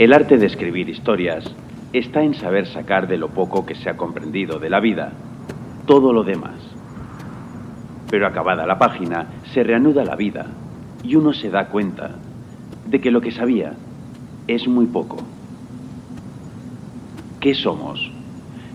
El 0.00 0.14
arte 0.14 0.38
de 0.38 0.46
escribir 0.46 0.88
historias 0.88 1.44
está 1.92 2.22
en 2.22 2.32
saber 2.32 2.66
sacar 2.66 3.06
de 3.06 3.18
lo 3.18 3.28
poco 3.28 3.66
que 3.66 3.74
se 3.74 3.90
ha 3.90 3.98
comprendido 3.98 4.58
de 4.58 4.70
la 4.70 4.80
vida 4.80 5.12
todo 5.84 6.14
lo 6.14 6.22
demás. 6.22 6.56
Pero 8.10 8.26
acabada 8.26 8.66
la 8.66 8.78
página, 8.78 9.26
se 9.52 9.62
reanuda 9.62 10.06
la 10.06 10.16
vida 10.16 10.46
y 11.04 11.16
uno 11.16 11.34
se 11.34 11.50
da 11.50 11.68
cuenta 11.68 12.12
de 12.86 12.98
que 12.98 13.10
lo 13.10 13.20
que 13.20 13.30
sabía 13.30 13.74
es 14.46 14.66
muy 14.66 14.86
poco. 14.86 15.18
¿Qué 17.38 17.52
somos? 17.52 18.10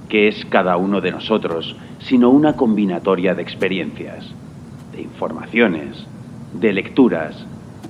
¿Qué 0.07 0.27
es 0.27 0.45
cada 0.45 0.77
uno 0.77 1.01
de 1.01 1.09
nosotros 1.09 1.75
sino 2.01 2.29
una 2.29 2.55
combinatoria 2.55 3.33
de 3.33 3.41
experiencias, 3.41 4.31
de 4.91 5.01
informaciones, 5.01 6.05
de 6.53 6.71
lecturas, 6.71 7.47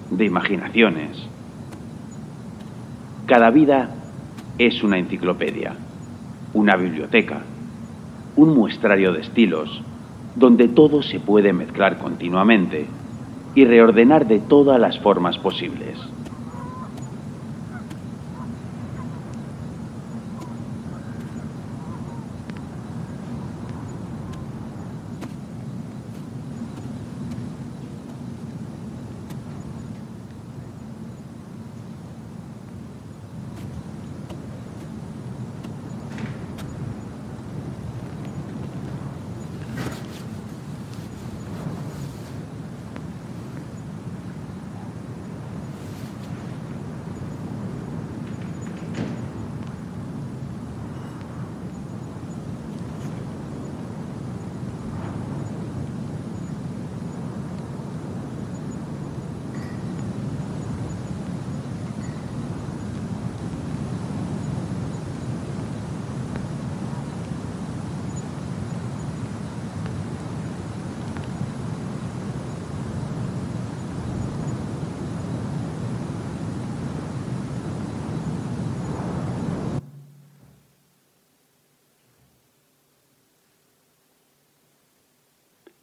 de 0.10 0.24
imaginaciones? 0.24 1.35
Cada 3.26 3.50
vida 3.50 3.90
es 4.60 4.84
una 4.84 5.00
enciclopedia, 5.00 5.74
una 6.54 6.76
biblioteca, 6.76 7.42
un 8.36 8.54
muestrario 8.54 9.14
de 9.14 9.22
estilos, 9.22 9.82
donde 10.36 10.68
todo 10.68 11.02
se 11.02 11.20
puede 11.20 11.52
mezclar 11.52 11.98
continuamente 11.98 12.86
y 13.56 13.66
reordenar 13.66 14.28
de 14.28 14.38
todas 14.38 14.80
las 14.80 15.00
formas 15.00 15.40
posibles. 15.40 15.98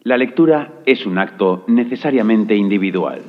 La 0.04 0.16
lectura 0.16 0.80
es 0.84 1.06
un 1.06 1.16
acto 1.18 1.64
necesariamente 1.68 2.56
individual, 2.56 3.22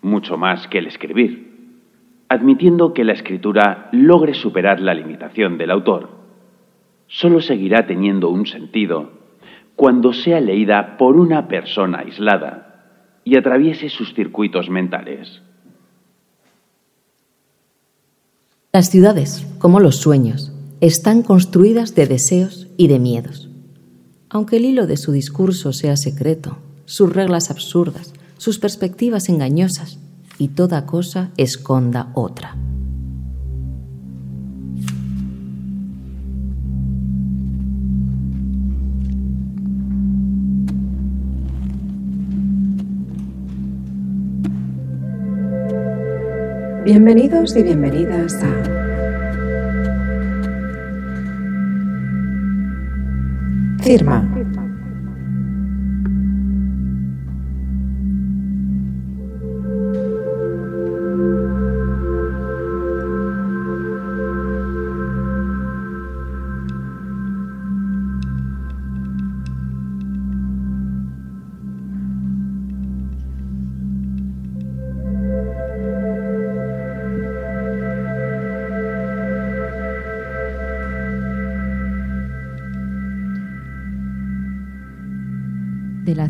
mucho 0.00 0.36
más 0.36 0.68
que 0.68 0.78
el 0.78 0.86
escribir, 0.86 1.80
admitiendo 2.28 2.94
que 2.94 3.02
la 3.02 3.14
escritura 3.14 3.88
logre 3.90 4.34
superar 4.34 4.80
la 4.80 4.94
limitación 4.94 5.58
del 5.58 5.72
autor. 5.72 6.08
Solo 7.08 7.40
seguirá 7.40 7.84
teniendo 7.84 8.28
un 8.28 8.46
sentido 8.46 9.10
cuando 9.74 10.12
sea 10.12 10.40
leída 10.40 10.96
por 10.96 11.16
una 11.16 11.48
persona 11.48 11.98
aislada 11.98 13.18
y 13.24 13.36
atraviese 13.36 13.88
sus 13.88 14.14
circuitos 14.14 14.70
mentales. 14.70 15.42
Las 18.72 18.88
ciudades, 18.88 19.52
como 19.58 19.80
los 19.80 19.96
sueños, 19.96 20.52
están 20.80 21.22
construidas 21.22 21.96
de 21.96 22.06
deseos 22.06 22.68
y 22.76 22.86
de 22.86 23.00
miedos 23.00 23.51
aunque 24.32 24.56
el 24.56 24.64
hilo 24.64 24.86
de 24.86 24.96
su 24.96 25.12
discurso 25.12 25.74
sea 25.74 25.94
secreto, 25.94 26.56
sus 26.86 27.12
reglas 27.12 27.50
absurdas, 27.50 28.14
sus 28.38 28.58
perspectivas 28.58 29.28
engañosas 29.28 29.98
y 30.38 30.48
toda 30.48 30.86
cosa 30.86 31.30
esconda 31.36 32.10
otra. 32.14 32.56
Bienvenidos 46.84 47.54
y 47.54 47.62
bienvenidas 47.62 48.42
a 48.42 48.91
Firma. 53.82 54.41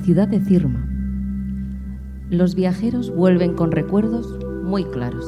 Ciudad 0.02 0.26
de 0.26 0.40
Cirma. 0.40 0.84
Los 2.28 2.56
viajeros 2.56 3.14
vuelven 3.14 3.54
con 3.54 3.70
recuerdos 3.70 4.36
muy 4.64 4.84
claros. 4.84 5.24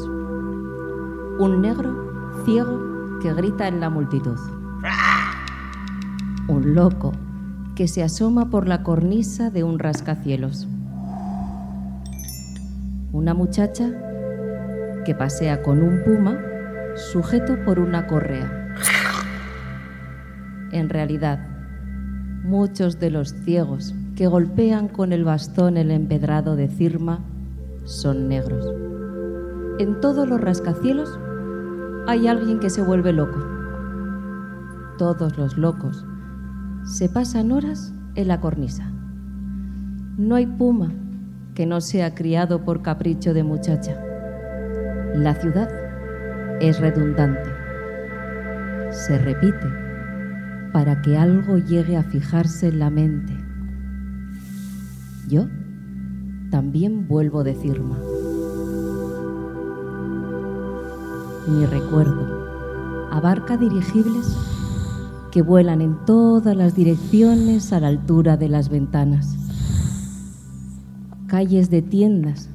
Un 1.39 1.61
negro 1.63 2.43
ciego 2.45 3.19
que 3.23 3.33
grita 3.35 3.69
en 3.69 3.79
la 3.79 3.89
multitud. 3.89 4.39
Un 6.49 6.75
loco 6.75 7.13
que 7.77 7.87
se 7.87 8.03
asoma 8.03 8.51
por 8.51 8.67
la 8.67 8.83
cornisa 8.83 9.51
de 9.51 9.63
un 9.63 9.79
rascacielos. 9.79 10.67
Una 13.13 13.33
muchacha 13.33 13.93
que 15.05 15.15
pasea 15.15 15.63
con 15.63 15.83
un 15.83 16.03
puma 16.03 16.37
sujeto 16.97 17.57
por 17.65 17.79
una 17.79 18.09
correa. 18.09 18.75
En 20.73 20.89
realidad, 20.89 21.47
muchos 22.43 22.99
de 22.99 23.11
los 23.11 23.35
ciegos 23.45 23.95
que 24.17 24.27
golpean 24.29 24.89
con 24.89 25.13
el 25.13 25.25
bastón 25.25 25.77
el 25.77 25.91
empedrado 25.91 26.57
de 26.57 26.69
Cirma 26.69 27.21
son 27.85 28.29
negros. 28.29 28.65
En 29.79 30.01
todos 30.01 30.29
los 30.29 30.41
rascacielos 30.41 31.19
hay 32.07 32.29
alguien 32.29 32.61
que 32.61 32.71
se 32.71 32.83
vuelve 32.83 33.13
loco. 33.13 33.41
Todos 34.99 35.37
los 35.37 35.59
locos 35.59 36.07
se 36.85 37.09
pasan 37.09 37.51
horas 37.51 37.93
en 38.15 38.29
la 38.29 38.41
cornisa. 38.41 38.91
No 40.17 40.37
hay 40.37 40.47
puma 40.47 40.93
que 41.55 41.67
no 41.67 41.81
sea 41.81 42.15
criado 42.15 42.65
por 42.65 42.83
capricho 42.83 43.35
de 43.35 43.43
muchacha. 43.43 44.01
La 45.15 45.35
ciudad 45.35 45.69
es 46.61 46.79
redundante. 46.79 47.51
Se 48.91 49.19
repite 49.19 49.67
para 50.73 51.03
que 51.03 51.17
algo 51.17 51.59
llegue 51.59 51.97
a 51.97 52.05
fijarse 52.05 52.69
en 52.69 52.79
la 52.79 52.91
mente. 52.91 53.34
Yo 55.29 55.47
también 56.51 57.09
vuelvo 57.09 57.45
de 57.45 57.55
Cirma. 57.55 57.99
Mi 61.49 61.67
recuerdo 61.67 62.45
abarca 63.11 63.57
dirigibles 63.57 64.37
que 65.31 65.43
vuelan 65.43 65.81
en 65.81 65.97
todas 66.05 66.57
las 66.57 66.75
direcciones 66.75 67.73
a 67.73 67.81
la 67.81 67.89
altura 67.89 68.37
de 68.37 68.49
las 68.49 68.69
ventanas. 68.69 69.37
Calles 71.27 71.71
de 71.71 71.83
tiendas 71.83 72.49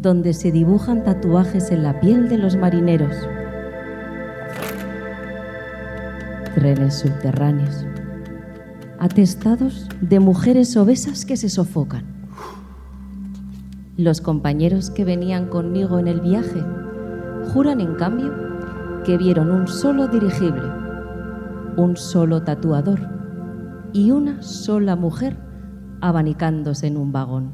donde 0.00 0.32
se 0.32 0.52
dibujan 0.52 1.04
tatuajes 1.04 1.70
en 1.70 1.82
la 1.82 2.00
piel 2.00 2.28
de 2.28 2.38
los 2.38 2.56
marineros. 2.56 3.14
Trenes 6.54 6.94
subterráneos, 6.94 7.84
atestados 8.98 9.88
de 10.00 10.20
mujeres 10.20 10.76
obesas 10.76 11.24
que 11.24 11.36
se 11.36 11.48
sofocan. 11.48 12.04
Los 13.96 14.20
compañeros 14.20 14.90
que 14.90 15.04
venían 15.04 15.46
conmigo 15.46 15.98
en 15.98 16.08
el 16.08 16.20
viaje 16.20 16.62
juran 17.52 17.80
en 17.80 17.94
cambio 17.94 18.32
que 19.04 19.16
vieron 19.16 19.50
un 19.50 19.68
solo 19.68 20.08
dirigible 20.08 20.86
un 21.76 21.96
solo 21.96 22.42
tatuador 22.42 23.00
y 23.92 24.10
una 24.10 24.42
sola 24.42 24.96
mujer 24.96 25.36
abanicándose 26.00 26.86
en 26.86 26.96
un 26.96 27.12
vagón. 27.12 27.52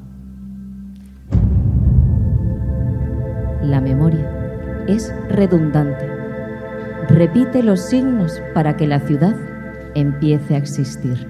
La 3.62 3.80
memoria 3.80 4.84
es 4.86 5.12
redundante. 5.28 6.08
Repite 7.08 7.62
los 7.62 7.80
signos 7.80 8.40
para 8.54 8.76
que 8.76 8.86
la 8.86 9.00
ciudad 9.00 9.36
empiece 9.94 10.54
a 10.54 10.58
existir. 10.58 11.28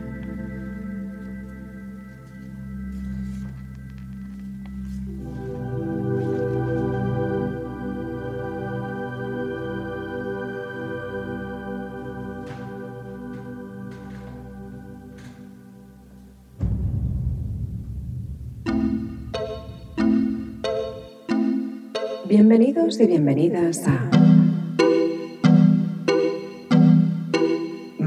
Bienvenidos 22.29 22.99
y 22.99 23.07
bienvenidas 23.07 23.87
a 23.87 24.22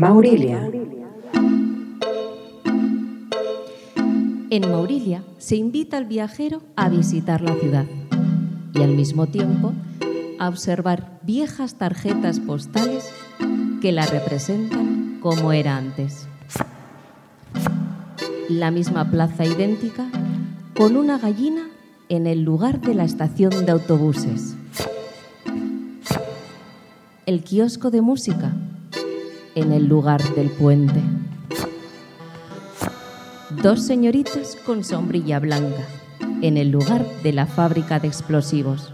Maurilia. 0.07 0.71
En 4.51 4.69
Maurilia 4.69 5.23
se 5.39 5.55
invita 5.55 5.97
al 5.97 6.05
viajero 6.05 6.61
a 6.75 6.89
visitar 6.89 7.41
la 7.41 7.55
ciudad 7.55 7.85
y 8.75 8.83
al 8.83 8.91
mismo 8.91 9.25
tiempo 9.25 9.73
a 10.37 10.47
observar 10.47 11.19
viejas 11.23 11.79
tarjetas 11.79 12.39
postales 12.39 13.09
que 13.81 13.91
la 13.91 14.05
representan 14.05 15.17
como 15.21 15.51
era 15.51 15.75
antes. 15.75 16.27
La 18.47 18.69
misma 18.69 19.09
plaza 19.09 19.43
idéntica 19.43 20.05
con 20.77 20.97
una 20.97 21.17
gallina 21.17 21.67
en 22.09 22.27
el 22.27 22.43
lugar 22.43 22.79
de 22.79 22.93
la 22.93 23.05
estación 23.05 23.65
de 23.65 23.71
autobuses. 23.71 24.55
El 27.25 27.43
kiosco 27.43 27.89
de 27.89 28.01
música 28.01 28.53
en 29.55 29.71
el 29.71 29.87
lugar 29.87 30.21
del 30.35 30.49
puente. 30.49 31.01
Dos 33.61 33.81
señoritas 33.81 34.57
con 34.65 34.83
sombrilla 34.83 35.39
blanca 35.39 35.83
en 36.41 36.57
el 36.57 36.69
lugar 36.69 37.05
de 37.23 37.33
la 37.33 37.47
fábrica 37.47 37.99
de 37.99 38.07
explosivos. 38.07 38.93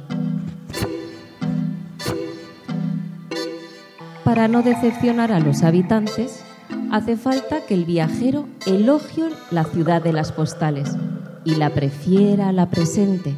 Para 4.24 4.48
no 4.48 4.62
decepcionar 4.62 5.32
a 5.32 5.40
los 5.40 5.64
habitantes, 5.64 6.44
hace 6.92 7.18
falta 7.18 7.66
que 7.66 7.74
el 7.74 7.86
viajero 7.86 8.48
elogie 8.66 9.30
la 9.50 9.66
ciudad 9.66 10.02
de 10.02 10.14
las 10.14 10.32
postales 10.32 10.96
y 11.44 11.56
la 11.56 11.72
prefiera 11.72 12.50
a 12.50 12.54
la 12.54 12.70
presente, 12.70 13.36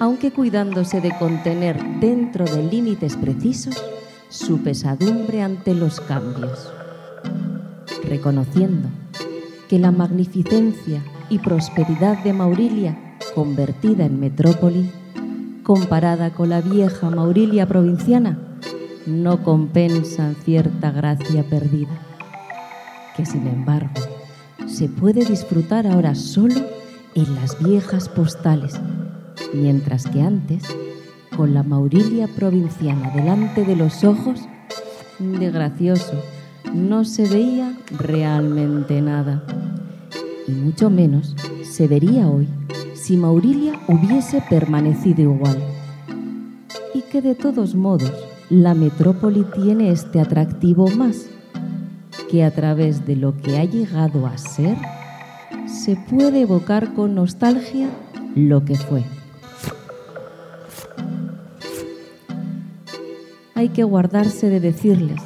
aunque 0.00 0.32
cuidándose 0.32 1.00
de 1.00 1.16
contener 1.18 1.82
dentro 2.00 2.44
de 2.44 2.64
límites 2.64 3.16
precisos 3.16 3.76
su 4.28 4.58
pesadumbre 4.62 5.42
ante 5.42 5.74
los 5.74 6.00
cambios, 6.00 6.72
reconociendo 8.04 8.88
que 9.68 9.78
la 9.78 9.90
magnificencia 9.90 11.02
y 11.28 11.38
prosperidad 11.38 12.22
de 12.22 12.32
Maurilia, 12.32 13.16
convertida 13.34 14.04
en 14.04 14.20
metrópoli, 14.20 14.90
comparada 15.62 16.32
con 16.32 16.50
la 16.50 16.60
vieja 16.60 17.10
Maurilia 17.10 17.66
provinciana, 17.66 18.38
no 19.06 19.42
compensan 19.42 20.34
cierta 20.44 20.90
gracia 20.90 21.44
perdida, 21.44 22.00
que 23.16 23.26
sin 23.26 23.46
embargo 23.46 24.00
se 24.66 24.88
puede 24.88 25.24
disfrutar 25.24 25.86
ahora 25.86 26.14
solo 26.14 26.60
en 27.14 27.34
las 27.36 27.62
viejas 27.62 28.08
postales, 28.08 28.74
mientras 29.54 30.06
que 30.06 30.20
antes, 30.20 30.64
con 31.36 31.52
la 31.52 31.62
Maurilia 31.62 32.28
provinciana 32.28 33.10
delante 33.10 33.64
de 33.64 33.76
los 33.76 34.04
ojos, 34.04 34.48
de 35.18 35.50
gracioso, 35.50 36.14
no 36.74 37.04
se 37.04 37.28
veía 37.28 37.74
realmente 37.90 39.00
nada. 39.02 39.44
Y 40.48 40.52
mucho 40.52 40.90
menos 40.90 41.36
se 41.62 41.88
vería 41.88 42.28
hoy 42.28 42.48
si 42.94 43.16
Maurilia 43.16 43.74
hubiese 43.88 44.42
permanecido 44.48 45.22
igual. 45.22 45.62
Y 46.94 47.02
que 47.02 47.20
de 47.20 47.34
todos 47.34 47.74
modos 47.74 48.12
la 48.48 48.74
metrópoli 48.74 49.44
tiene 49.54 49.90
este 49.90 50.20
atractivo 50.20 50.88
más, 50.88 51.26
que 52.30 52.44
a 52.44 52.50
través 52.50 53.06
de 53.06 53.16
lo 53.16 53.36
que 53.36 53.58
ha 53.58 53.64
llegado 53.64 54.26
a 54.26 54.38
ser, 54.38 54.76
se 55.66 55.96
puede 55.96 56.42
evocar 56.42 56.94
con 56.94 57.14
nostalgia 57.14 57.88
lo 58.34 58.64
que 58.64 58.76
fue. 58.76 59.15
Hay 63.56 63.70
que 63.70 63.84
guardarse 63.84 64.50
de 64.50 64.60
decirles 64.60 65.22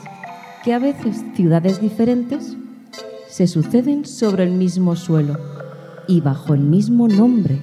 que 0.63 0.73
a 0.73 0.79
veces 0.79 1.25
ciudades 1.35 1.81
diferentes 1.81 2.57
se 3.29 3.49
suceden 3.49 4.05
sobre 4.05 4.45
el 4.45 4.53
mismo 4.53 4.95
suelo 4.95 5.37
y 6.07 6.21
bajo 6.21 6.55
el 6.55 6.61
mismo 6.61 7.09
nombre, 7.09 7.61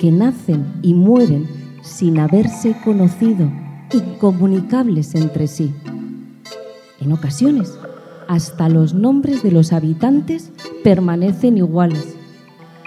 que 0.00 0.10
nacen 0.10 0.66
y 0.82 0.94
mueren 0.94 1.46
sin 1.82 2.18
haberse 2.18 2.74
conocido, 2.84 3.48
incomunicables 3.92 5.14
entre 5.14 5.46
sí. 5.46 5.72
En 7.00 7.12
ocasiones, 7.12 7.78
hasta 8.26 8.68
los 8.68 8.94
nombres 8.94 9.44
de 9.44 9.52
los 9.52 9.72
habitantes 9.72 10.50
permanecen 10.82 11.56
iguales, 11.56 12.16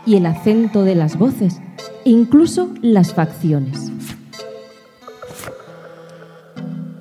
y 0.06 0.18
el 0.18 0.26
acento 0.26 0.84
de 0.84 0.96
las 0.96 1.18
voces, 1.18 1.62
incluso 2.04 2.70
las 2.82 3.14
facciones. 3.14 3.92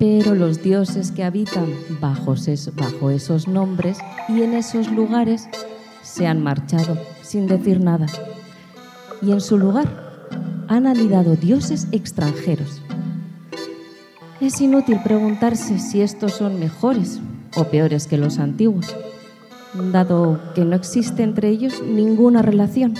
Pero 0.01 0.33
los 0.33 0.63
dioses 0.63 1.11
que 1.11 1.23
habitan 1.23 1.67
bajo, 1.99 2.33
esos 2.33 3.47
nombres 3.47 3.99
y 4.27 4.41
en 4.41 4.55
esos 4.55 4.91
lugares 4.91 5.47
se 6.01 6.25
han 6.25 6.41
marchado 6.41 6.97
sin 7.21 7.45
decir 7.45 7.79
nada. 7.79 8.07
Y 9.21 9.31
en 9.31 9.39
su 9.39 9.59
lugar 9.59 9.87
han 10.67 10.87
anidado 10.87 11.35
dioses 11.35 11.87
extranjeros. 11.91 12.81
Es 14.39 14.59
inútil 14.59 14.97
preguntarse 15.03 15.77
si 15.77 16.01
estos 16.01 16.33
son 16.33 16.59
mejores 16.59 17.19
o 17.55 17.65
peores 17.65 18.07
que 18.07 18.17
los 18.17 18.39
antiguos, 18.39 18.95
dado 19.91 20.41
que 20.55 20.65
no 20.65 20.75
existe 20.75 21.21
entre 21.21 21.49
ellos 21.49 21.79
ninguna 21.79 22.41
relación, 22.41 22.95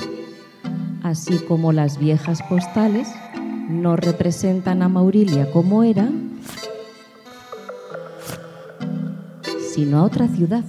así 1.01 1.39
como 1.47 1.71
las 1.71 1.97
viejas 1.97 2.43
postales 2.43 3.07
no 3.67 3.95
representan 3.95 4.83
a 4.83 4.87
Maurilia 4.87 5.49
como 5.49 5.81
era, 5.81 6.07
sino 9.81 9.97
a 9.97 10.03
otra 10.03 10.27
ciudad 10.27 10.63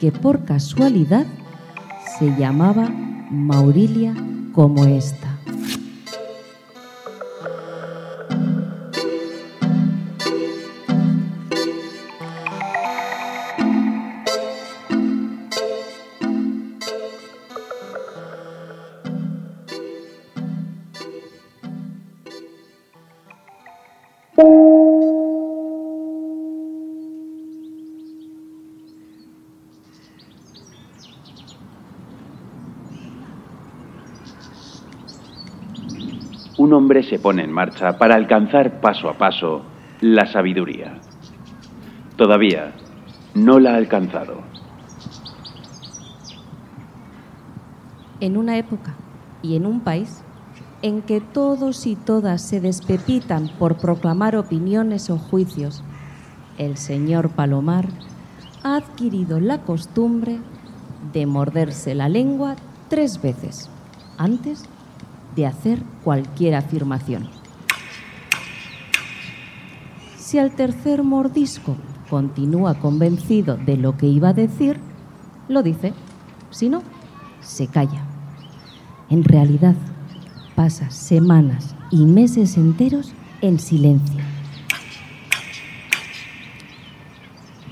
que 0.00 0.10
por 0.10 0.46
casualidad 0.46 1.26
se 2.18 2.34
llamaba 2.38 2.88
Maurilia 3.30 4.14
como 4.54 4.86
esta. 4.86 5.35
Se 37.08 37.18
pone 37.18 37.42
en 37.42 37.52
marcha 37.52 37.98
para 37.98 38.14
alcanzar 38.14 38.80
paso 38.80 39.08
a 39.08 39.18
paso 39.18 39.62
la 40.00 40.26
sabiduría. 40.26 40.98
Todavía 42.16 42.72
no 43.34 43.58
la 43.58 43.72
ha 43.72 43.76
alcanzado. 43.76 44.42
En 48.20 48.36
una 48.36 48.56
época 48.56 48.94
y 49.42 49.56
en 49.56 49.66
un 49.66 49.80
país 49.80 50.22
en 50.82 51.02
que 51.02 51.20
todos 51.20 51.86
y 51.86 51.96
todas 51.96 52.42
se 52.42 52.60
despepitan 52.60 53.48
por 53.58 53.76
proclamar 53.76 54.36
opiniones 54.36 55.10
o 55.10 55.18
juicios, 55.18 55.82
el 56.58 56.76
señor 56.76 57.30
Palomar 57.30 57.86
ha 58.62 58.76
adquirido 58.76 59.40
la 59.40 59.58
costumbre 59.62 60.38
de 61.12 61.26
morderse 61.26 61.94
la 61.94 62.08
lengua 62.08 62.56
tres 62.88 63.20
veces 63.20 63.68
antes 64.16 64.68
de 65.36 65.46
hacer 65.46 65.82
cualquier 66.02 66.54
afirmación. 66.54 67.28
Si 70.16 70.38
al 70.38 70.50
tercer 70.56 71.04
mordisco 71.04 71.76
continúa 72.10 72.74
convencido 72.74 73.56
de 73.56 73.76
lo 73.76 73.96
que 73.96 74.06
iba 74.06 74.30
a 74.30 74.32
decir, 74.32 74.80
lo 75.48 75.62
dice. 75.62 75.92
Si 76.50 76.68
no, 76.68 76.82
se 77.40 77.68
calla. 77.68 78.04
En 79.10 79.22
realidad, 79.22 79.76
pasa 80.56 80.90
semanas 80.90 81.76
y 81.90 82.06
meses 82.06 82.56
enteros 82.56 83.12
en 83.40 83.60
silencio. 83.60 84.24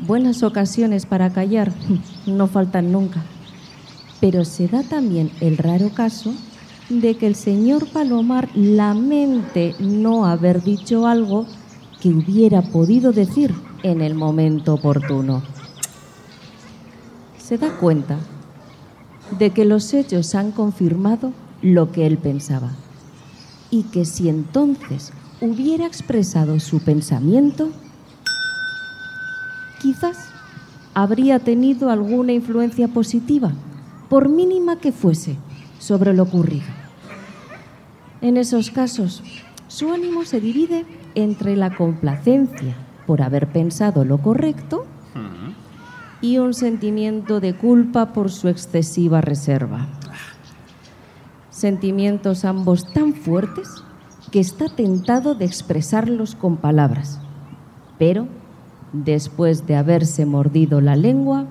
Buenas 0.07 0.43
ocasiones 0.43 1.07
para 1.07 1.33
callar 1.33 1.73
no 2.27 2.47
faltan 2.47 2.93
nunca, 2.93 3.23
pero 4.21 4.45
se 4.45 4.69
da 4.69 4.83
también 4.83 5.31
el 5.41 5.57
raro 5.57 5.89
caso 5.91 6.35
de 6.89 7.17
que 7.17 7.27
el 7.27 7.35
señor 7.35 7.89
Palomar 7.89 8.49
lamente 8.55 9.75
no 9.79 10.27
haber 10.27 10.63
dicho 10.63 11.07
algo 11.07 11.47
que 12.01 12.11
hubiera 12.11 12.63
podido 12.63 13.13
decir 13.13 13.55
en 13.83 14.01
el 14.03 14.15
momento 14.15 14.75
oportuno. 14.75 15.43
Se 17.39 17.59
da 17.59 17.77
cuenta 17.77 18.19
de 19.39 19.51
que 19.51 19.65
los 19.65 19.93
hechos 19.95 20.35
han 20.35 20.53
confirmado 20.53 21.33
lo 21.63 21.91
que 21.93 22.07
él 22.07 22.19
pensaba 22.19 22.73
y 23.71 23.85
que 23.85 24.05
si 24.05 24.29
entonces 24.29 25.13
hubiera 25.41 25.87
expresado 25.87 26.61
su 26.61 26.81
pensamiento, 26.81 27.71
quizás 29.81 30.29
habría 30.95 31.39
tenido 31.39 31.91
alguna 31.91 32.33
influencia 32.33 32.89
positiva, 32.89 33.53
por 34.09 34.29
mínima 34.29 34.79
que 34.79 34.93
fuese 34.93 35.37
sobre 35.85 36.15
lo 36.15 36.23
ocurrido. 36.23 36.65
En 38.23 38.39
esos 38.39 38.71
casos, 38.71 39.23
su 39.69 39.93
ánimo 39.93 40.25
se 40.25 40.41
divide 40.41 40.87
entre 41.15 41.57
la 41.57 41.77
complacencia 41.77 42.75
por 43.07 43.21
haber 43.21 43.49
pensado 43.49 44.07
lo 44.07 44.17
correcto 44.23 44.87
y 46.23 46.39
un 46.39 46.55
sentimiento 46.55 47.39
de 47.39 47.55
culpa 47.55 48.15
por 48.15 48.31
su 48.31 48.49
excesiva 48.49 49.21
reserva. 49.21 49.89
Sentimientos 51.51 52.47
ambos 52.47 52.91
tan 52.95 53.13
fuertes 53.13 53.69
que 54.31 54.41
está 54.41 54.75
tentado 54.75 55.35
de 55.35 55.45
expresarlos 55.45 56.35
con 56.35 56.57
palabras, 56.57 57.21
pero 57.99 58.27
después 58.95 59.67
de 59.67 59.77
haberse 59.77 60.25
mordido 60.25 60.81
la 60.81 60.97
lengua 60.97 61.45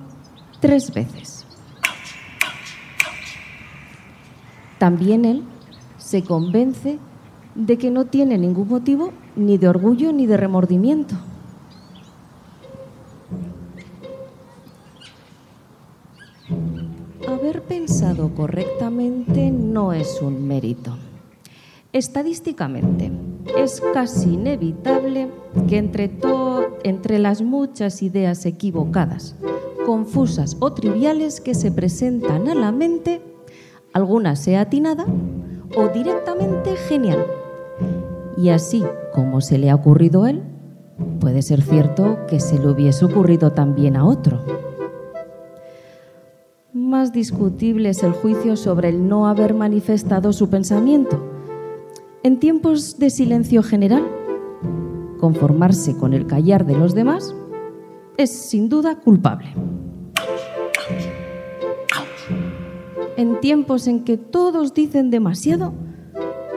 tres 0.60 0.92
veces. 0.92 1.33
También 4.84 5.24
él 5.24 5.44
se 5.96 6.24
convence 6.24 6.98
de 7.54 7.78
que 7.78 7.90
no 7.90 8.04
tiene 8.04 8.36
ningún 8.36 8.68
motivo 8.68 9.12
ni 9.34 9.56
de 9.56 9.66
orgullo 9.66 10.12
ni 10.12 10.26
de 10.26 10.36
remordimiento. 10.36 11.14
Haber 17.26 17.62
pensado 17.62 18.34
correctamente 18.34 19.50
no 19.50 19.94
es 19.94 20.20
un 20.20 20.46
mérito. 20.46 20.98
Estadísticamente, 21.94 23.10
es 23.56 23.82
casi 23.94 24.34
inevitable 24.34 25.30
que 25.66 25.78
entre, 25.78 26.10
entre 26.82 27.18
las 27.18 27.40
muchas 27.40 28.02
ideas 28.02 28.44
equivocadas, 28.44 29.34
confusas 29.86 30.58
o 30.60 30.74
triviales 30.74 31.40
que 31.40 31.54
se 31.54 31.72
presentan 31.72 32.48
a 32.48 32.54
la 32.54 32.70
mente, 32.70 33.22
alguna 33.94 34.36
sea 34.36 34.62
atinada 34.62 35.06
o 35.74 35.88
directamente 35.88 36.76
genial. 36.76 37.24
Y 38.36 38.50
así 38.50 38.84
como 39.14 39.40
se 39.40 39.56
le 39.56 39.70
ha 39.70 39.74
ocurrido 39.74 40.24
a 40.24 40.30
él, 40.30 40.42
puede 41.20 41.40
ser 41.40 41.62
cierto 41.62 42.18
que 42.28 42.40
se 42.40 42.58
le 42.58 42.68
hubiese 42.68 43.04
ocurrido 43.04 43.52
también 43.52 43.96
a 43.96 44.04
otro. 44.04 44.40
Más 46.72 47.12
discutible 47.12 47.88
es 47.90 48.02
el 48.02 48.12
juicio 48.12 48.56
sobre 48.56 48.88
el 48.88 49.08
no 49.08 49.28
haber 49.28 49.54
manifestado 49.54 50.32
su 50.32 50.50
pensamiento. 50.50 51.18
En 52.24 52.40
tiempos 52.40 52.98
de 52.98 53.10
silencio 53.10 53.62
general, 53.62 54.04
conformarse 55.20 55.96
con 55.96 56.14
el 56.14 56.26
callar 56.26 56.66
de 56.66 56.76
los 56.76 56.94
demás 56.94 57.34
es 58.16 58.30
sin 58.30 58.68
duda 58.68 58.96
culpable. 59.00 59.54
En 63.16 63.40
tiempos 63.40 63.86
en 63.86 64.04
que 64.04 64.16
todos 64.16 64.74
dicen 64.74 65.10
demasiado, 65.10 65.72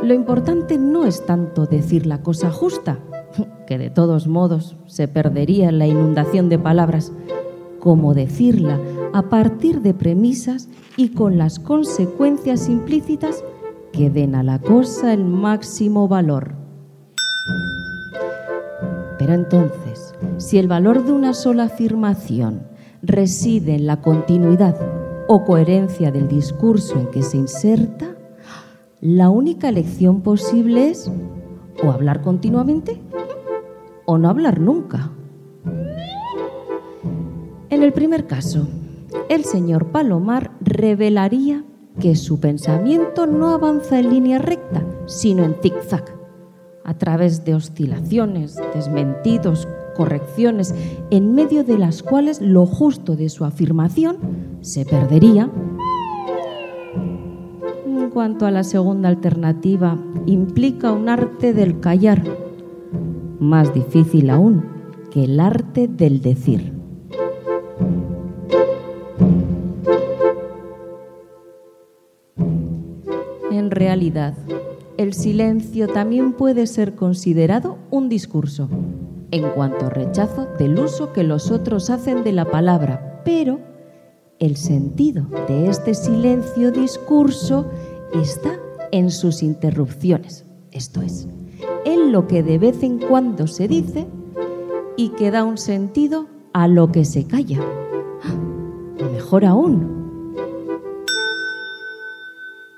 lo 0.02 0.14
importante 0.14 0.78
no 0.78 1.06
es 1.06 1.26
tanto 1.26 1.66
decir 1.66 2.06
la 2.06 2.22
cosa 2.22 2.52
justa, 2.52 3.00
que 3.68 3.78
de 3.78 3.90
todos 3.90 4.28
modos 4.28 4.76
se 4.86 5.08
perdería 5.08 5.70
en 5.70 5.80
la 5.80 5.88
inundación 5.88 6.50
de 6.50 6.60
palabras, 6.60 7.12
como 7.80 8.14
decirla 8.14 8.80
a 9.14 9.30
partir 9.30 9.82
de 9.82 9.94
premisas 9.94 10.70
y 10.98 11.10
con 11.10 11.38
las 11.38 11.60
consecuencias 11.60 12.70
implícitas 12.70 13.44
que 13.92 14.10
den 14.10 14.36
a 14.36 14.44
la 14.44 14.60
cosa 14.60 15.14
el 15.14 15.24
máximo 15.26 16.08
valor. 16.08 16.56
Pero 19.18 19.34
entonces, 19.34 20.14
si 20.38 20.60
el 20.60 20.68
valor 20.68 21.04
de 21.06 21.12
una 21.12 21.34
sola 21.34 21.64
afirmación 21.64 22.64
reside 23.02 23.76
en 23.76 23.88
la 23.88 24.02
continuidad 24.02 24.76
o 25.28 25.44
coherencia 25.44 26.12
del 26.12 26.28
discurso 26.28 27.00
en 27.00 27.08
que 27.08 27.22
se 27.22 27.38
inserta, 27.38 28.16
la 29.02 29.30
única 29.30 29.70
elección 29.70 30.22
posible 30.22 30.90
es 30.90 31.12
o 31.84 31.92
hablar 31.92 32.22
continuamente 32.22 33.00
o 34.06 34.18
no 34.18 34.30
hablar 34.30 34.60
nunca. 34.60 35.12
En 37.70 37.84
el 37.84 37.94
primer 37.94 38.26
caso, 38.26 38.68
el 39.30 39.44
señor 39.44 39.92
Palomar 39.92 40.52
revelaría 40.62 41.64
que 42.00 42.16
su 42.16 42.40
pensamiento 42.40 43.28
no 43.28 43.50
avanza 43.50 44.00
en 44.00 44.10
línea 44.10 44.40
recta, 44.40 44.86
sino 45.06 45.44
en 45.44 45.56
zigzag, 45.62 46.06
a 46.84 46.94
través 46.98 47.44
de 47.44 47.56
oscilaciones, 47.56 48.56
desmentidos, 48.74 49.68
correcciones, 49.98 50.74
en 51.10 51.34
medio 51.34 51.66
de 51.66 51.78
las 51.78 52.04
cuales 52.04 52.40
lo 52.40 52.66
justo 52.66 53.18
de 53.18 53.28
su 53.28 53.44
afirmación 53.44 54.18
se 54.62 54.86
perdería 54.86 55.52
en 58.08 58.12
cuanto 58.12 58.46
a 58.46 58.52
la 58.52 58.64
segunda 58.64 59.10
alternativa, 59.10 59.98
implica 60.26 60.94
un 60.94 61.10
arte 61.10 61.54
del 61.54 61.80
callar, 61.80 62.24
más 63.40 63.74
difícil 63.74 64.30
aún 64.30 64.64
que 65.12 65.26
el 65.26 65.40
arte 65.40 65.88
del 65.88 66.22
decir. 66.22 66.74
En 73.52 73.72
realidad, 73.72 74.36
el 74.98 75.14
silencio 75.14 75.88
también 75.88 76.34
puede 76.34 76.68
ser 76.68 76.96
considerado 76.96 77.78
un 77.92 78.10
discurso, 78.10 78.70
en 79.32 79.50
cuanto 79.50 79.90
rechazo 79.90 80.48
del 80.58 80.80
uso 80.80 81.12
que 81.14 81.24
los 81.24 81.52
otros 81.52 81.90
hacen 81.90 82.24
de 82.24 82.32
la 82.32 82.46
palabra, 82.46 83.22
pero 83.26 83.60
el 84.40 84.56
sentido 84.56 85.26
de 85.48 85.68
este 85.68 85.94
silencio 85.94 86.72
discurso 86.72 87.66
está 88.14 88.60
en 88.92 89.12
sus 89.12 89.44
interrupciones, 89.44 90.46
esto 90.72 91.02
es, 91.02 91.28
en 91.86 92.12
lo 92.12 92.28
que 92.28 92.44
de 92.44 92.58
vez 92.58 92.84
en 92.84 93.00
cuando 93.00 93.48
se 93.48 93.68
dice 93.68 94.08
y 94.96 95.10
que 95.10 95.32
da 95.32 95.44
un 95.44 95.58
sentido 95.58 96.28
a 96.54 96.68
lo 96.68 96.92
que 96.92 97.06
se 97.06 97.26
calla. 97.26 97.60
Mejor 99.12 99.46
aún, 99.46 100.36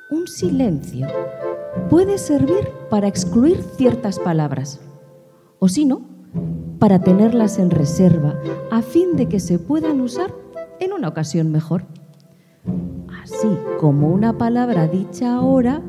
un 0.10 0.28
silencio 0.28 1.08
puede 1.90 2.18
servir 2.18 2.70
para 2.90 3.08
excluir 3.08 3.62
ciertas 3.76 4.18
palabras, 4.18 4.82
o 5.60 5.68
si 5.68 5.86
no, 5.86 6.19
para 6.80 7.00
tenerlas 7.00 7.60
en 7.60 7.70
reserva 7.70 8.40
a 8.72 8.82
fin 8.82 9.16
de 9.16 9.28
que 9.28 9.40
se 9.40 9.60
puedan 9.60 10.02
usar 10.02 10.34
en 10.80 10.94
una 10.94 11.08
ocasión 11.10 11.52
mejor. 11.52 11.86
Así 13.24 13.50
como 13.80 14.10
una 14.10 14.38
palabra 14.38 14.88
dicha 14.88 15.36
ahora 15.36 15.82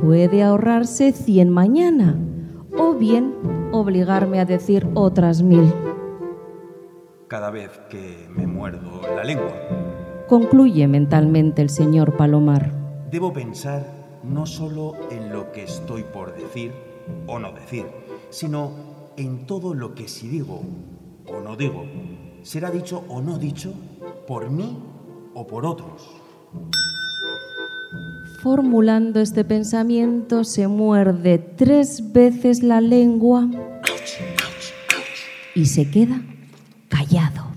puede 0.00 0.42
ahorrarse 0.42 1.12
cien 1.12 1.50
mañana 1.50 2.16
o 2.78 2.94
bien 2.94 3.34
obligarme 3.72 4.40
a 4.40 4.44
decir 4.44 4.88
otras 4.94 5.42
mil. 5.42 5.72
Cada 7.28 7.50
vez 7.50 7.70
que 7.90 8.28
me 8.34 8.46
muerdo 8.46 9.00
la 9.14 9.24
lengua. 9.24 9.52
Concluye 10.28 10.86
mentalmente 10.88 11.62
el 11.62 11.70
señor 11.70 12.16
Palomar. 12.16 12.72
Debo 13.10 13.32
pensar 13.32 13.84
no 14.22 14.46
solo 14.46 14.94
en 15.10 15.32
lo 15.32 15.52
que 15.52 15.64
estoy 15.64 16.02
por 16.02 16.34
decir 16.34 16.72
o 17.26 17.38
no 17.38 17.52
decir, 17.52 17.86
sino 18.30 18.93
en 19.16 19.46
todo 19.46 19.74
lo 19.74 19.94
que 19.94 20.08
si 20.08 20.28
digo 20.28 20.62
o 21.26 21.40
no 21.40 21.56
digo, 21.56 21.84
será 22.42 22.70
dicho 22.70 23.04
o 23.08 23.20
no 23.20 23.38
dicho 23.38 23.72
por 24.26 24.50
mí 24.50 24.78
o 25.34 25.46
por 25.46 25.66
otros. 25.66 26.02
Formulando 28.42 29.20
este 29.20 29.44
pensamiento, 29.44 30.44
se 30.44 30.68
muerde 30.68 31.38
tres 31.38 32.12
veces 32.12 32.62
la 32.62 32.80
lengua 32.80 33.48
y 35.54 35.66
se 35.66 35.90
queda 35.90 36.20
callado. 36.88 37.53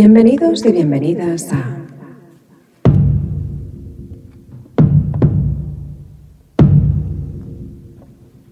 Bienvenidos 0.00 0.64
y 0.64 0.70
bienvenidas 0.70 1.52
a 1.52 1.76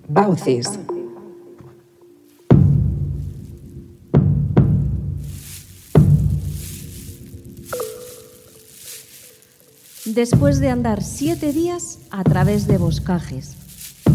Baucis. 0.08 0.68
Después 10.04 10.58
de 10.58 10.70
andar 10.70 11.04
siete 11.04 11.52
días 11.52 12.00
a 12.10 12.24
través 12.24 12.66
de 12.66 12.76
boscajes, 12.78 13.54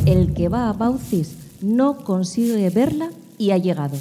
el 0.05 0.33
que 0.33 0.49
va 0.49 0.67
a 0.67 0.73
Baucis 0.73 1.37
no 1.61 2.03
consigue 2.03 2.69
verla 2.71 3.09
y 3.37 3.51
ha 3.51 3.57
llegado 3.57 3.95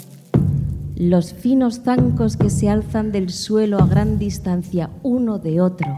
los 1.00 1.32
finos 1.32 1.80
zancos 1.80 2.36
que 2.36 2.50
se 2.50 2.68
alzan 2.68 3.10
del 3.10 3.30
suelo 3.30 3.78
a 3.78 3.86
gran 3.86 4.18
distancia 4.18 4.90
uno 5.02 5.38
de 5.38 5.62
otro 5.62 5.88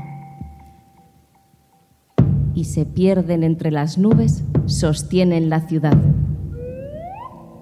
y 2.55 2.67
se 2.67 2.87
pierden 2.87 3.43
entre 3.43 3.73
las 3.73 3.99
nubes, 3.99 4.45
sostienen 4.67 5.51
la 5.51 5.63
ciudad. 5.63 5.99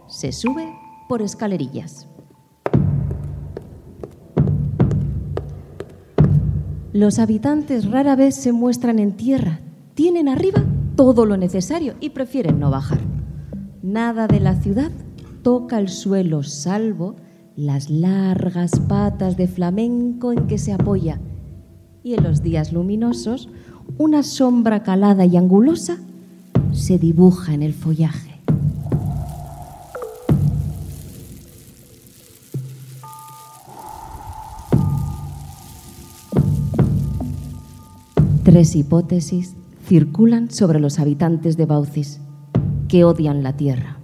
Se 0.07 0.33
sube 0.33 0.71
por 1.09 1.23
escalerillas. 1.23 2.07
Los 6.93 7.19
habitantes 7.19 7.91
rara 7.91 8.17
vez 8.17 8.35
se 8.35 8.53
muestran 8.53 8.99
en 8.99 9.13
tierra, 9.17 9.61
tienen 9.95 10.29
arriba 10.29 10.63
todo 10.95 11.25
lo 11.25 11.39
necesario 11.39 11.95
y 12.01 12.11
prefieren 12.11 12.61
no 12.61 12.71
bajar. 12.71 13.01
Nada 13.83 14.27
de 14.27 14.41
la 14.41 14.57
ciudad 14.57 14.91
toca 15.43 15.79
el 15.79 15.89
suelo 15.89 16.43
salvo 16.43 17.17
las 17.61 17.91
largas 17.91 18.81
patas 18.89 19.37
de 19.37 19.47
flamenco 19.47 20.33
en 20.33 20.47
que 20.47 20.57
se 20.57 20.73
apoya 20.73 21.21
y 22.03 22.15
en 22.15 22.25
los 22.25 22.43
días 22.43 22.73
luminosos 22.73 23.51
una 23.99 24.23
sombra 24.23 24.83
calada 24.83 25.27
y 25.27 25.37
angulosa 25.37 25.99
se 26.73 26.97
dibuja 26.99 27.53
en 27.53 27.63
el 27.63 27.75
follaje. 27.75 28.41
Tres 38.43 38.75
hipótesis 38.75 39.55
circulan 39.87 40.51
sobre 40.51 40.81
los 40.81 40.99
habitantes 40.99 41.59
de 41.59 41.67
Baucis, 41.67 42.21
que 42.89 43.05
odian 43.05 43.43
la 43.43 43.55
tierra 43.55 44.00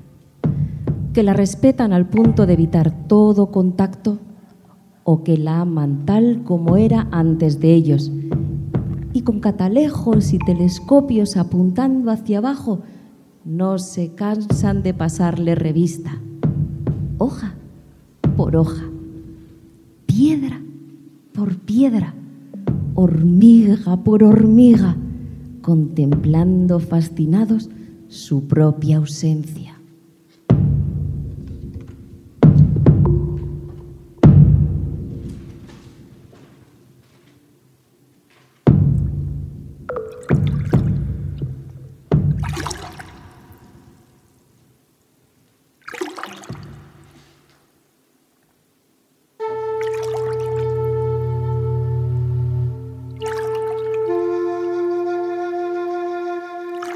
que 1.16 1.22
la 1.22 1.32
respetan 1.32 1.94
al 1.94 2.04
punto 2.04 2.44
de 2.44 2.52
evitar 2.52 2.90
todo 3.08 3.50
contacto 3.50 4.18
o 5.02 5.24
que 5.24 5.38
la 5.38 5.62
aman 5.62 6.04
tal 6.04 6.42
como 6.44 6.76
era 6.76 7.08
antes 7.10 7.58
de 7.58 7.72
ellos. 7.72 8.12
Y 9.14 9.22
con 9.22 9.40
catalejos 9.40 10.34
y 10.34 10.38
telescopios 10.38 11.38
apuntando 11.38 12.10
hacia 12.10 12.36
abajo 12.36 12.80
no 13.46 13.78
se 13.78 14.14
cansan 14.14 14.82
de 14.82 14.92
pasarle 14.92 15.54
revista, 15.54 16.20
hoja 17.16 17.54
por 18.36 18.54
hoja, 18.54 18.84
piedra 20.04 20.60
por 21.32 21.56
piedra, 21.56 22.12
hormiga 22.94 23.96
por 24.04 24.22
hormiga, 24.22 24.98
contemplando 25.62 26.78
fascinados 26.78 27.70
su 28.06 28.46
propia 28.46 28.98
ausencia. 28.98 29.75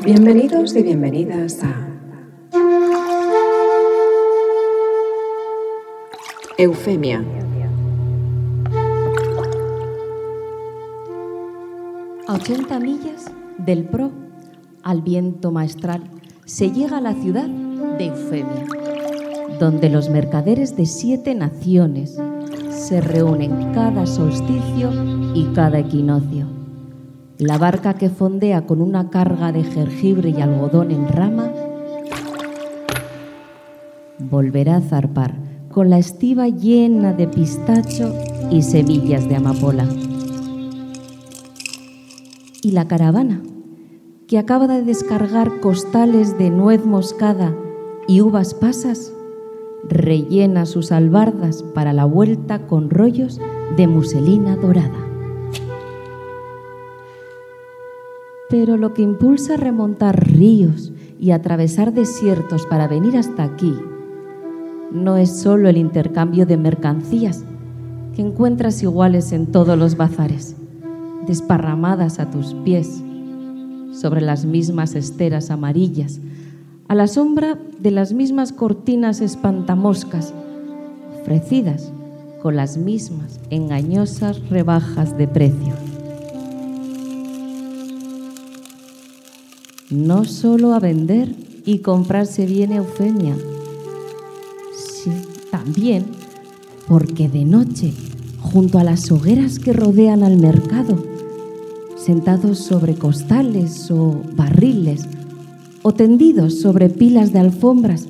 Bienvenidos 0.02 0.74
y 0.76 0.82
bienvenidas 0.82 1.62
a 1.62 1.74
Eufemia. 6.56 7.22
A 12.26 12.34
80 12.34 12.80
millas 12.80 13.30
del 13.58 13.84
Pro, 13.84 14.10
al 14.82 15.02
viento 15.02 15.50
maestral, 15.50 16.02
se 16.46 16.70
llega 16.70 16.96
a 16.96 17.02
la 17.02 17.12
ciudad 17.12 17.48
de 17.48 18.06
Eufemia, 18.06 18.64
donde 19.58 19.90
los 19.90 20.08
mercaderes 20.08 20.76
de 20.76 20.86
siete 20.86 21.34
naciones 21.34 22.18
se 22.70 23.02
reúnen 23.02 23.74
cada 23.74 24.06
solsticio 24.06 24.90
y 25.34 25.44
cada 25.52 25.80
equinoccio 25.80 26.59
la 27.40 27.56
barca 27.56 27.94
que 27.94 28.10
fondea 28.10 28.66
con 28.66 28.82
una 28.82 29.08
carga 29.08 29.50
de 29.50 29.64
jengibre 29.64 30.28
y 30.28 30.42
algodón 30.42 30.90
en 30.90 31.08
rama 31.08 31.50
volverá 34.18 34.76
a 34.76 34.80
zarpar 34.82 35.34
con 35.70 35.88
la 35.88 35.98
estiva 35.98 36.48
llena 36.48 37.14
de 37.14 37.26
pistacho 37.26 38.12
y 38.50 38.60
semillas 38.60 39.26
de 39.26 39.36
amapola. 39.36 39.86
Y 42.62 42.72
la 42.72 42.86
caravana, 42.86 43.42
que 44.28 44.38
acaba 44.38 44.68
de 44.68 44.82
descargar 44.82 45.60
costales 45.60 46.36
de 46.36 46.50
nuez 46.50 46.84
moscada 46.84 47.54
y 48.06 48.20
uvas 48.20 48.52
pasas, 48.52 49.14
rellena 49.88 50.66
sus 50.66 50.92
albardas 50.92 51.62
para 51.74 51.94
la 51.94 52.04
vuelta 52.04 52.66
con 52.66 52.90
rollos 52.90 53.40
de 53.78 53.86
muselina 53.86 54.56
dorada. 54.56 55.09
Pero 58.50 58.76
lo 58.76 58.92
que 58.92 59.02
impulsa 59.02 59.54
a 59.54 59.56
remontar 59.56 60.28
ríos 60.28 60.92
y 61.18 61.30
atravesar 61.30 61.94
desiertos 61.94 62.66
para 62.66 62.88
venir 62.88 63.16
hasta 63.16 63.44
aquí 63.44 63.74
no 64.90 65.16
es 65.16 65.30
solo 65.40 65.68
el 65.68 65.76
intercambio 65.76 66.46
de 66.46 66.56
mercancías 66.56 67.44
que 68.14 68.22
encuentras 68.22 68.82
iguales 68.82 69.32
en 69.32 69.46
todos 69.46 69.78
los 69.78 69.96
bazares, 69.96 70.56
desparramadas 71.26 72.18
a 72.18 72.30
tus 72.30 72.54
pies 72.64 73.02
sobre 73.92 74.20
las 74.20 74.44
mismas 74.44 74.94
esteras 74.94 75.50
amarillas, 75.50 76.20
a 76.88 76.94
la 76.94 77.06
sombra 77.06 77.58
de 77.78 77.90
las 77.92 78.12
mismas 78.12 78.52
cortinas 78.52 79.20
espantamoscas, 79.20 80.34
ofrecidas 81.20 81.92
con 82.42 82.56
las 82.56 82.76
mismas 82.76 83.38
engañosas 83.50 84.48
rebajas 84.48 85.16
de 85.16 85.28
precio. 85.28 85.89
No 89.90 90.24
solo 90.24 90.72
a 90.72 90.78
vender 90.78 91.34
y 91.66 91.78
comprarse 91.78 92.46
viene 92.46 92.76
Eufemia, 92.76 93.36
sí, 94.72 95.10
también 95.50 96.04
porque 96.86 97.28
de 97.28 97.44
noche, 97.44 97.92
junto 98.40 98.78
a 98.78 98.84
las 98.84 99.10
hogueras 99.10 99.58
que 99.58 99.72
rodean 99.72 100.22
al 100.22 100.36
mercado, 100.36 100.96
sentados 101.96 102.58
sobre 102.58 102.94
costales 102.94 103.90
o 103.90 104.22
barriles, 104.36 105.08
o 105.82 105.92
tendidos 105.92 106.60
sobre 106.60 106.88
pilas 106.88 107.32
de 107.32 107.40
alfombras, 107.40 108.06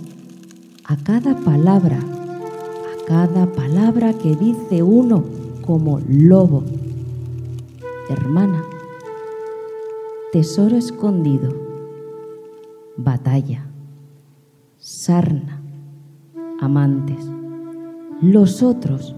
a 0.85 0.99
cada 0.99 1.35
palabra, 1.37 1.99
a 1.99 3.07
cada 3.07 3.51
palabra 3.53 4.13
que 4.13 4.37
dice 4.37 4.83
uno 4.83 5.25
como 5.63 6.01
lobo, 6.07 6.63
hermana, 8.11 8.65
tesoro 10.31 10.77
escondido, 10.77 11.70
batalla, 13.03 13.67
sarna, 14.77 15.61
amantes. 16.61 17.25
Los 18.21 18.63
otros 18.63 19.15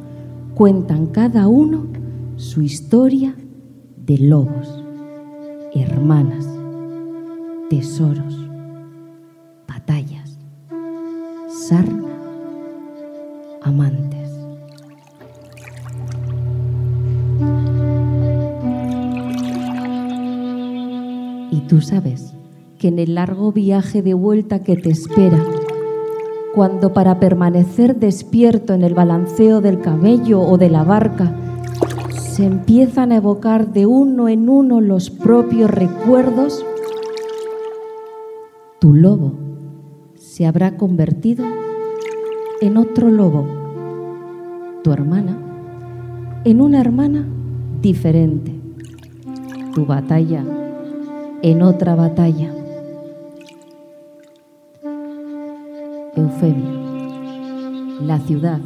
cuentan 0.54 1.06
cada 1.06 1.48
uno 1.48 1.86
su 2.36 2.62
historia 2.62 3.34
de 3.96 4.18
lobos, 4.18 4.84
hermanas, 5.74 6.48
tesoros, 7.70 8.48
batallas, 9.66 10.38
sarna, 11.48 12.08
amantes. 13.62 14.30
Y 21.50 21.60
tú 21.68 21.80
sabes 21.80 22.34
que 22.82 22.88
en 22.88 22.98
el 22.98 23.14
largo 23.14 23.52
viaje 23.52 24.02
de 24.02 24.12
vuelta 24.12 24.64
que 24.64 24.74
te 24.74 24.90
espera, 24.90 25.38
cuando 26.52 26.92
para 26.92 27.20
permanecer 27.20 27.94
despierto 27.94 28.74
en 28.74 28.82
el 28.82 28.92
balanceo 28.92 29.60
del 29.60 29.80
camello 29.80 30.40
o 30.40 30.58
de 30.58 30.68
la 30.68 30.82
barca, 30.82 31.32
se 32.18 32.44
empiezan 32.44 33.12
a 33.12 33.16
evocar 33.18 33.72
de 33.72 33.86
uno 33.86 34.28
en 34.28 34.48
uno 34.48 34.80
los 34.80 35.10
propios 35.10 35.70
recuerdos, 35.70 36.66
tu 38.80 38.94
lobo 38.94 39.34
se 40.16 40.44
habrá 40.44 40.76
convertido 40.76 41.44
en 42.60 42.78
otro 42.78 43.10
lobo, 43.10 43.46
tu 44.82 44.90
hermana 44.90 45.38
en 46.44 46.60
una 46.60 46.80
hermana 46.80 47.28
diferente, 47.80 48.52
tu 49.72 49.86
batalla 49.86 50.44
en 51.42 51.62
otra 51.62 51.94
batalla. 51.94 52.52
La 58.00 58.18
ciudad 58.20 58.60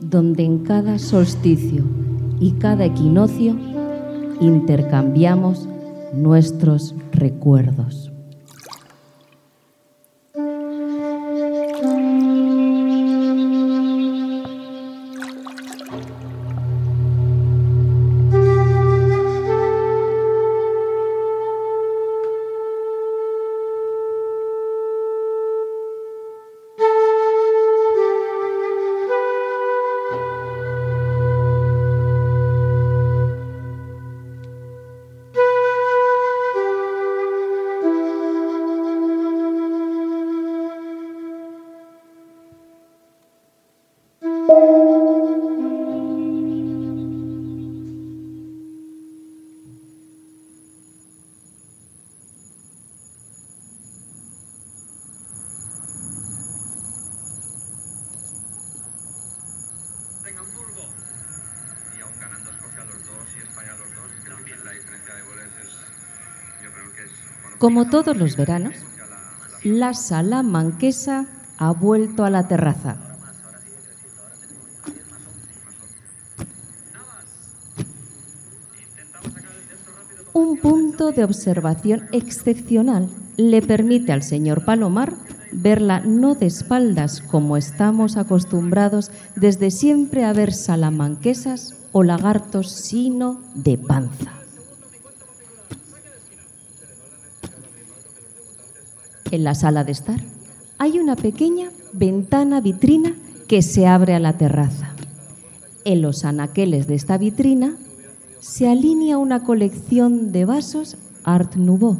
donde 0.00 0.44
en 0.44 0.58
cada 0.60 0.98
solsticio 0.98 1.84
y 2.40 2.52
cada 2.52 2.84
equinoccio 2.84 3.56
intercambiamos 4.40 5.68
nuestros 6.12 6.94
recuerdos. 7.12 8.15
Como 67.66 67.90
todos 67.90 68.16
los 68.16 68.36
veranos, 68.36 68.74
la 69.64 69.92
sala 69.92 70.44
manquesa 70.44 71.26
ha 71.58 71.72
vuelto 71.72 72.24
a 72.24 72.30
la 72.30 72.46
terraza. 72.46 72.96
Un 80.32 80.58
punto 80.58 81.10
de 81.10 81.24
observación 81.24 82.04
excepcional 82.12 83.08
le 83.36 83.60
permite 83.62 84.12
al 84.12 84.22
señor 84.22 84.64
Palomar 84.64 85.14
verla 85.50 85.98
no 85.98 86.36
de 86.36 86.46
espaldas 86.46 87.20
como 87.20 87.56
estamos 87.56 88.16
acostumbrados 88.16 89.10
desde 89.34 89.72
siempre 89.72 90.24
a 90.24 90.32
ver 90.32 90.52
salamanquesas 90.52 91.74
o 91.90 92.04
lagartos, 92.04 92.70
sino 92.70 93.40
de 93.56 93.76
panza. 93.76 94.35
En 99.36 99.44
la 99.44 99.54
sala 99.54 99.84
de 99.84 99.92
estar 99.92 100.18
hay 100.78 100.98
una 100.98 101.14
pequeña 101.14 101.68
ventana 101.92 102.62
vitrina 102.62 103.14
que 103.48 103.60
se 103.60 103.86
abre 103.86 104.14
a 104.14 104.18
la 104.18 104.38
terraza. 104.38 104.94
En 105.84 106.00
los 106.00 106.24
anaqueles 106.24 106.86
de 106.86 106.94
esta 106.94 107.18
vitrina 107.18 107.76
se 108.40 108.66
alinea 108.66 109.18
una 109.18 109.44
colección 109.44 110.32
de 110.32 110.46
vasos 110.46 110.96
Art 111.22 111.56
Nouveau. 111.56 111.98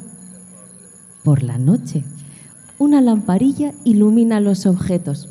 Por 1.25 1.43
la 1.43 1.59
noche, 1.59 2.05
una 2.79 3.03
lamparilla 3.03 3.75
ilumina 3.85 4.41
los 4.41 4.65
objetos. 4.65 5.29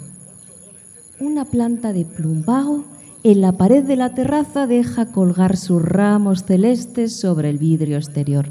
Una 1.19 1.43
planta 1.43 1.91
de 1.91 2.05
plumbago 2.05 2.85
en 3.23 3.41
la 3.41 3.53
pared 3.53 3.83
de 3.83 3.95
la 3.95 4.13
terraza 4.13 4.67
deja 4.67 5.11
colgar 5.11 5.57
sus 5.57 5.81
ramos 5.81 6.43
celestes 6.43 7.19
sobre 7.19 7.49
el 7.49 7.57
vidrio 7.57 7.97
exterior. 7.97 8.45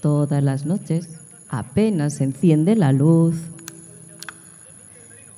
Todas 0.00 0.44
las 0.44 0.66
noches, 0.66 1.18
apenas 1.48 2.20
enciende 2.20 2.76
la 2.76 2.92
luz. 2.92 3.36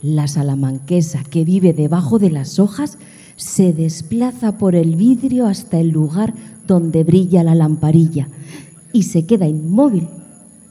La 0.03 0.29
salamanquesa 0.29 1.23
que 1.25 1.44
vive 1.44 1.73
debajo 1.73 2.18
de 2.18 2.31
las 2.31 2.59
hojas 2.59 2.99
se 3.37 3.73
desplaza 3.73 4.59
por 4.59 4.75
el 4.75 4.96
vidrio 4.96 5.46
hasta 5.46 5.79
el 5.79 5.90
lugar 5.90 6.35
donde 6.66 7.05
brilla 7.05 7.42
la 7.42 7.55
lamparilla 7.55 8.29
y 8.92 9.05
se 9.05 9.27
queda 9.27 9.46
inmóvil 9.46 10.09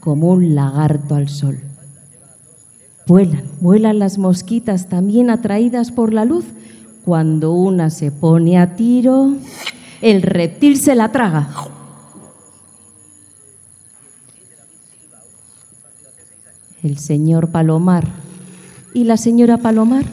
como 0.00 0.30
un 0.30 0.54
lagarto 0.54 1.14
al 1.14 1.28
sol. 1.28 1.58
Vuelan, 3.06 3.42
vuelan 3.60 3.98
las 3.98 4.18
mosquitas 4.18 4.88
también 4.88 5.30
atraídas 5.30 5.90
por 5.90 6.12
la 6.12 6.24
luz. 6.24 6.44
Cuando 7.04 7.52
una 7.52 7.90
se 7.90 8.12
pone 8.12 8.58
a 8.58 8.76
tiro, 8.76 9.34
el 10.00 10.22
reptil 10.22 10.80
se 10.80 10.94
la 10.94 11.10
traga. 11.10 11.48
El 16.82 16.96
señor 16.96 17.50
Palomar 17.50 18.08
y 18.94 19.04
la 19.04 19.16
señora 19.16 19.58
Palomar 19.58 20.04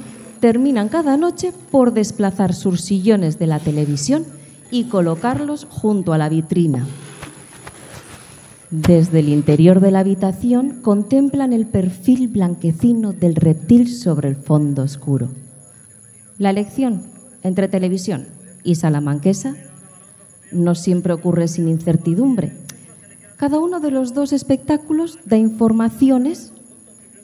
terminan 0.42 0.90
cada 0.90 1.16
noche 1.16 1.54
por 1.72 1.94
desplazar 1.94 2.54
sus 2.54 2.82
sillones 2.82 3.40
de 3.40 3.48
la 3.48 3.60
televisión 3.60 4.26
y 4.70 4.86
colocarlos 4.86 5.66
junto 5.70 6.14
a 6.14 6.18
la 6.18 6.30
vitrina. 6.30 6.86
Desde 8.70 9.20
el 9.20 9.30
interior 9.30 9.80
de 9.80 9.92
la 9.92 10.00
habitación 10.00 10.82
contemplan 10.82 11.54
el 11.54 11.68
perfil 11.68 12.28
blanquecino 12.28 13.14
del 13.14 13.36
reptil 13.36 13.88
sobre 13.88 14.28
el 14.28 14.36
fondo 14.36 14.84
oscuro. 14.84 15.30
La 16.38 16.50
elección 16.50 17.04
entre 17.44 17.70
televisión 17.70 18.28
y 18.66 18.76
salamanquesa 18.76 19.56
no 20.52 20.76
siempre 20.76 21.14
ocurre 21.14 21.48
sin 21.48 21.70
incertidumbre. 21.70 22.52
Cada 23.38 23.58
uno 23.60 23.80
de 23.80 23.92
los 23.92 24.14
dos 24.14 24.34
espectáculos 24.34 25.20
da 25.26 25.38
informaciones 25.38 26.52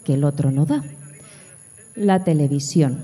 que 0.04 0.16
el 0.16 0.24
otro 0.24 0.52
no 0.52 0.66
da. 0.66 0.84
La 1.96 2.24
televisión 2.24 3.00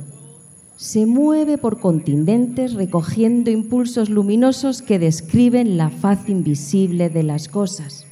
se 0.80 1.06
mueve 1.06 1.58
por 1.58 1.80
continentes 1.80 2.74
recogiendo 2.74 3.52
impulsos 3.52 4.10
luminosos 4.10 4.82
que 4.82 4.98
describen 4.98 5.78
la 5.78 5.90
faz 5.90 6.30
invisible 6.30 7.10
de 7.10 7.24
las 7.24 7.50
cosas. 7.50 8.06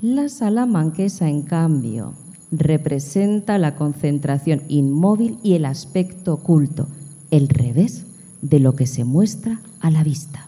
La 0.00 0.28
salamanquesa, 0.28 1.28
en 1.28 1.42
cambio, 1.42 2.14
representa 2.52 3.58
la 3.58 3.74
concentración 3.74 4.62
inmóvil 4.68 5.38
y 5.42 5.54
el 5.54 5.64
aspecto 5.64 6.34
oculto, 6.34 6.86
el 7.30 7.48
revés 7.48 8.04
de 8.42 8.60
lo 8.60 8.74
que 8.76 8.86
se 8.86 9.04
muestra 9.04 9.60
a 9.80 9.90
la 9.90 10.04
vista. 10.04 10.46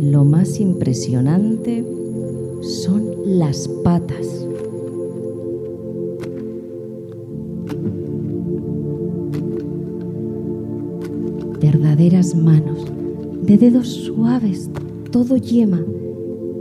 Lo 0.00 0.24
más 0.24 0.58
impresionante 0.60 1.84
son 2.62 3.38
las 3.38 3.68
patas. 3.84 4.46
Verdaderas 11.60 12.34
manos, 12.34 12.86
de 13.42 13.58
dedos 13.58 13.88
suaves, 13.88 14.70
todo 15.12 15.36
yema, 15.36 15.84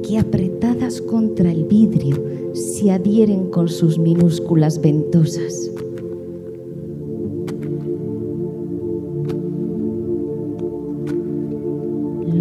que 0.06 0.18
apretadas 0.18 1.00
contra 1.00 1.50
el 1.50 1.64
vidrio 1.64 2.22
se 2.54 2.92
adhieren 2.92 3.50
con 3.50 3.70
sus 3.70 3.98
minúsculas 3.98 4.82
ventosas. 4.82 5.72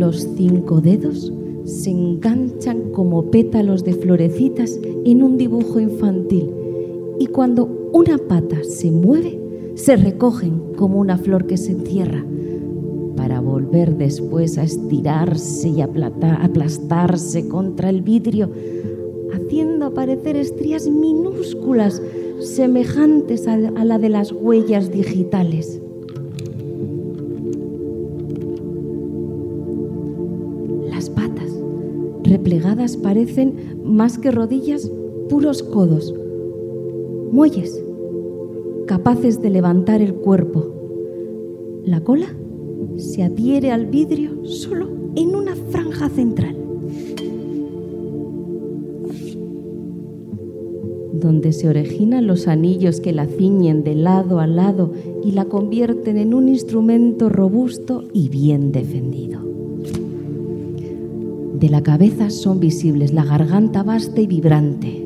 Los 0.09 0.27
cinco 0.39 0.81
dedos 0.81 1.31
se 1.67 1.91
enganchan 1.91 2.93
como 2.93 3.31
pétalos 3.31 3.85
de 3.85 3.93
florecitas 3.93 4.81
en 5.05 5.23
un 5.23 5.37
dibujo 5.37 5.81
infantil 5.81 6.49
y 7.19 7.27
cuando 7.27 7.91
una 7.93 8.17
pata 8.17 8.57
se 8.65 8.91
mueve, 8.91 9.39
se 9.75 9.97
recogen 9.97 10.73
como 10.79 10.99
una 10.99 11.19
flor 11.19 11.47
que 11.47 11.59
se 11.59 11.73
encierra 11.73 12.25
para 13.19 13.43
volver 13.43 13.99
después 13.99 14.57
a 14.57 14.63
estirarse 14.63 15.69
y 15.69 15.83
aplastarse 15.83 17.47
contra 17.47 17.91
el 17.91 18.01
vidrio, 18.01 18.49
haciendo 19.35 19.85
aparecer 19.85 20.37
estrías 20.37 20.89
minúsculas 20.89 22.01
semejantes 22.41 23.47
a 23.47 23.59
la 23.59 23.99
de 23.99 24.09
las 24.09 24.33
huellas 24.33 24.91
digitales. 24.91 25.83
Replegadas 32.29 32.97
parecen 32.97 33.81
más 33.85 34.19
que 34.19 34.31
rodillas, 34.31 34.91
puros 35.29 35.63
codos, 35.63 36.15
muelles, 37.33 37.83
capaces 38.87 39.43
de 39.43 39.51
levantar 39.51 40.01
el 40.01 40.15
cuerpo. 40.15 40.73
La 41.85 42.03
cola 42.03 42.27
se 42.97 43.23
adhiere 43.23 43.71
al 43.71 43.87
vidrio 43.87 44.45
solo 44.45 44.89
en 45.17 45.35
una 45.35 45.55
franja 45.55 46.09
central, 46.09 46.57
donde 51.13 51.53
se 51.53 51.69
originan 51.69 52.27
los 52.27 52.47
anillos 52.47 53.01
que 53.01 53.13
la 53.13 53.27
ciñen 53.27 53.83
de 53.83 53.95
lado 53.95 54.39
a 54.39 54.47
lado 54.47 54.93
y 55.25 55.33
la 55.33 55.47
convierten 55.47 56.19
en 56.19 56.35
un 56.35 56.49
instrumento 56.49 57.29
robusto 57.29 58.05
y 58.13 58.29
bien 58.29 58.71
defendido. 58.71 59.49
De 61.59 61.69
la 61.69 61.83
cabeza 61.83 62.31
son 62.31 62.61
visibles 62.61 63.13
la 63.13 63.25
garganta 63.25 63.83
vasta 63.83 64.21
y 64.21 64.29
vibrante. 64.29 65.05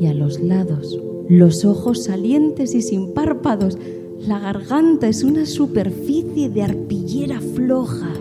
Y 0.00 0.06
a 0.06 0.12
los 0.12 0.40
lados, 0.40 1.00
los 1.28 1.64
ojos 1.64 2.02
salientes 2.02 2.74
y 2.74 2.82
sin 2.82 3.14
párpados. 3.14 3.78
La 4.26 4.40
garganta 4.40 5.06
es 5.06 5.22
una 5.22 5.46
superficie 5.46 6.48
de 6.48 6.62
arpillera 6.64 7.40
floja 7.40 8.12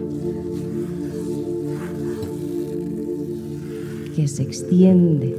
que 4.16 4.28
se 4.28 4.44
extiende. 4.44 5.36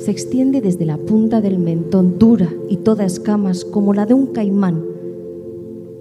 Se 0.00 0.10
extiende 0.10 0.60
desde 0.60 0.84
la 0.84 0.96
punta 0.96 1.40
del 1.40 1.60
mentón 1.60 2.18
dura 2.18 2.52
y 2.68 2.78
toda 2.78 3.04
escamas 3.04 3.64
como 3.64 3.94
la 3.94 4.04
de 4.04 4.14
un 4.14 4.26
caimán 4.26 4.95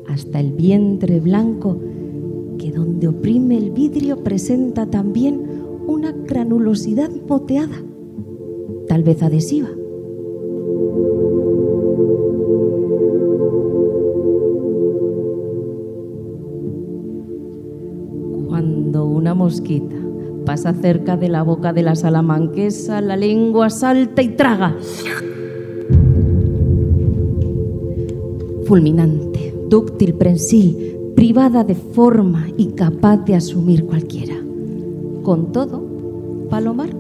hasta 0.08 0.40
el 0.40 0.52
vientre 0.54 1.20
blanco 1.20 1.78
que 2.58 2.72
donde 2.72 3.08
oprime 3.08 3.58
el 3.58 3.72
vidrio 3.72 4.24
presenta 4.24 4.86
también 4.86 5.42
una 5.88 6.12
granulosidad 6.12 7.10
moteada, 7.28 7.76
tal 8.88 9.04
vez 9.04 9.22
adhesiva. 9.22 9.70
Cuando 18.48 19.06
una 19.06 19.34
mosquita 19.34 19.96
pasa 20.46 20.74
cerca 20.74 21.18
de 21.18 21.30
la 21.30 21.44
boca 21.44 21.74
de 21.74 21.84
la 21.84 21.96
salamanquesa, 21.96 23.02
la 23.02 23.18
lengua 23.18 23.70
salta 23.70 24.22
y 24.22 24.30
traga. 24.30 24.76
Fulminante 28.66 29.35
dúctil, 29.70 30.14
prensil, 30.16 30.98
privada 31.16 31.64
de 31.64 31.76
forma 31.76 32.48
y 32.58 32.68
capaz 32.68 33.18
de 33.26 33.36
asumir 33.36 33.86
cualquiera. 33.86 34.36
Con 35.24 35.52
todo, 35.52 35.84
Palomar 36.50 36.94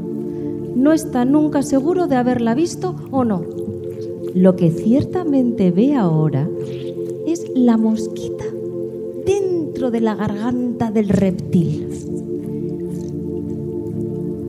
no 0.75 0.91
está 0.91 1.25
nunca 1.25 1.63
seguro 1.63 2.07
de 2.07 2.15
haberla 2.15 2.53
visto 2.53 2.95
o 3.11 3.23
no. 3.23 3.43
Lo 4.33 4.55
que 4.55 4.71
ciertamente 4.71 5.71
ve 5.71 5.95
ahora 5.95 6.49
es 7.25 7.45
la 7.55 7.77
mosquita 7.77 8.43
dentro 9.25 9.91
de 9.91 10.01
la 10.01 10.15
garganta 10.15 10.91
del 10.91 11.09
reptil. 11.09 11.87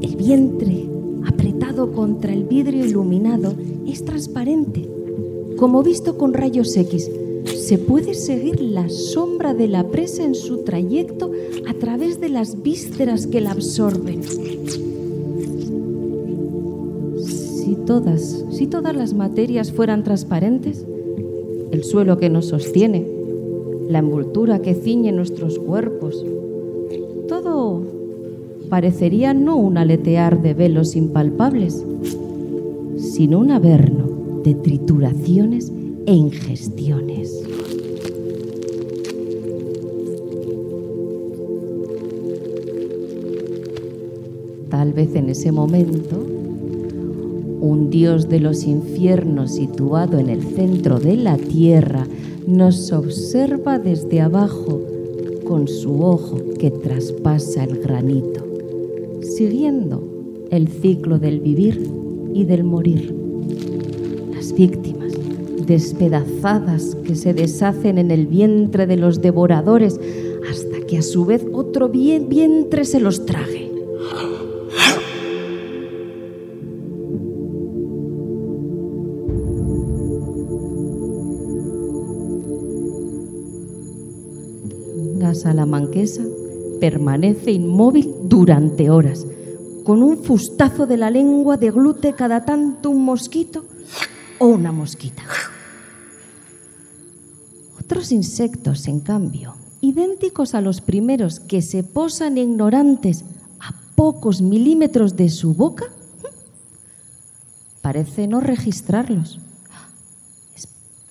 El 0.02 0.16
vientre, 0.16 0.88
apretado 1.26 1.92
contra 1.92 2.33
el 2.33 2.44
vidrio 2.44 2.85
iluminado, 2.85 3.55
es 3.87 4.05
transparente, 4.05 4.88
como 5.57 5.83
visto 5.83 6.18
con 6.18 6.33
rayos 6.33 6.76
X, 6.76 7.11
se 7.66 7.79
puede 7.79 8.14
seguir 8.14 8.61
la 8.61 8.88
sombra 8.88 9.52
de 9.52 9.66
la 9.66 9.88
presa 9.88 10.22
en 10.22 10.37
su 10.37 10.59
trayecto 10.59 11.33
a 11.66 11.74
través 11.74 12.20
de 12.20 12.29
las 12.29 12.62
vísceras 12.62 13.26
que 13.26 13.40
la 13.40 13.50
absorben. 13.50 14.22
Si 17.18 17.74
todas, 17.85 18.44
si 18.52 18.68
todas 18.68 18.94
las 18.94 19.14
materias 19.14 19.72
fueran 19.72 20.05
transparentes, 20.05 20.87
el 21.72 21.83
suelo 21.83 22.18
que 22.18 22.31
nos 22.31 22.46
sostiene, 22.46 23.05
la 23.88 23.98
envoltura 23.98 24.62
que 24.62 24.76
ciñe 24.76 25.11
nuestros 25.11 25.59
cuerpos, 25.59 26.24
todo 27.26 27.83
parecería 28.68 29.35
no 29.35 29.57
un 29.57 29.76
aletear 29.76 30.40
de 30.40 30.55
velos 30.55 30.94
impalpables, 30.94 31.85
sino 32.96 33.40
un 33.40 33.50
averno 33.50 34.40
de 34.44 34.55
trituraciones 34.55 35.72
e 36.07 36.14
ingestiones. 36.14 37.25
Tal 44.76 44.92
vez 44.92 45.14
en 45.14 45.30
ese 45.30 45.52
momento 45.52 46.22
Un 47.62 47.88
dios 47.88 48.28
de 48.28 48.40
los 48.40 48.64
infiernos 48.64 49.52
situado 49.52 50.18
en 50.18 50.28
el 50.28 50.42
centro 50.42 51.00
de 51.00 51.16
la 51.16 51.38
tierra 51.38 52.06
nos 52.46 52.92
observa 52.92 53.78
desde 53.78 54.20
abajo 54.20 54.82
con 55.48 55.66
su 55.66 56.02
ojo 56.02 56.36
que 56.60 56.70
traspasa 56.70 57.64
el 57.64 57.78
granito, 57.80 58.44
siguiendo 59.22 60.04
el 60.50 60.68
ciclo 60.68 61.18
del 61.18 61.40
vivir 61.40 61.90
y 62.34 62.44
del 62.44 62.62
morir. 62.62 63.14
Las 64.34 64.52
víctimas 64.52 65.14
despedazadas 65.66 66.94
que 66.96 67.14
se 67.14 67.32
deshacen 67.32 67.96
en 67.96 68.10
el 68.10 68.26
vientre 68.26 68.86
de 68.86 68.98
los 68.98 69.22
devoradores 69.22 69.98
hasta 70.50 70.86
que 70.86 70.98
a 70.98 71.02
su 71.02 71.24
vez 71.24 71.46
otro 71.54 71.88
vientre 71.88 72.84
se 72.84 73.00
los 73.00 73.24
trague. 73.24 73.56
Salamanquesa 85.66 86.22
permanece 86.81 87.50
inmóvil 87.50 88.14
durante 88.24 88.90
horas. 88.90 89.26
Con 89.85 90.02
un 90.02 90.18
fustazo 90.18 90.87
de 90.87 90.96
la 90.96 91.11
lengua 91.11 91.57
deglute 91.57 92.12
cada 92.12 92.44
tanto 92.44 92.90
un 92.90 93.05
mosquito 93.05 93.64
o 94.38 94.46
una 94.46 94.72
mosquita. 94.72 95.22
Otros 97.81 98.12
insectos, 98.12 98.88
en 98.88 99.00
cambio, 99.00 99.55
idénticos 99.81 100.55
a 100.55 100.61
los 100.61 100.81
primeros 100.81 101.40
que 101.40 101.62
se 101.62 101.85
posan 101.85 102.37
ignorantes 102.37 103.24
a 103.61 103.72
pocos 103.94 104.42
milímetros 104.42 105.16
de 105.16 105.29
su 105.29 105.55
boca, 105.55 105.87
parece 107.81 108.26
no 108.26 108.40
registrarlos. 108.40 109.38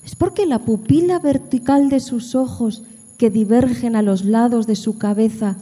Es 0.04 0.16
porque 0.16 0.46
la 0.46 0.60
pupila 0.60 1.18
vertical 1.20 1.90
de 1.90 2.00
sus 2.00 2.36
ojos 2.36 2.84
que 3.18 3.30
divergen 3.30 3.96
a 3.96 4.02
los 4.02 4.26
lados 4.26 4.68
de 4.68 4.76
su 4.76 4.98
cabeza 4.98 5.56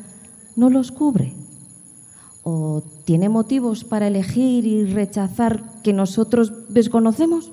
no 0.55 0.69
los 0.69 0.91
cubre? 0.91 1.33
¿O 2.43 2.83
tiene 3.05 3.29
motivos 3.29 3.83
para 3.83 4.07
elegir 4.07 4.65
y 4.65 4.85
rechazar 4.85 5.63
que 5.81 5.93
nosotros 5.93 6.51
desconocemos? 6.69 7.51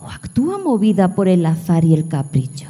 ¿O 0.00 0.08
actúa 0.08 0.58
movida 0.58 1.14
por 1.14 1.28
el 1.28 1.46
azar 1.46 1.84
y 1.84 1.94
el 1.94 2.08
capricho? 2.08 2.68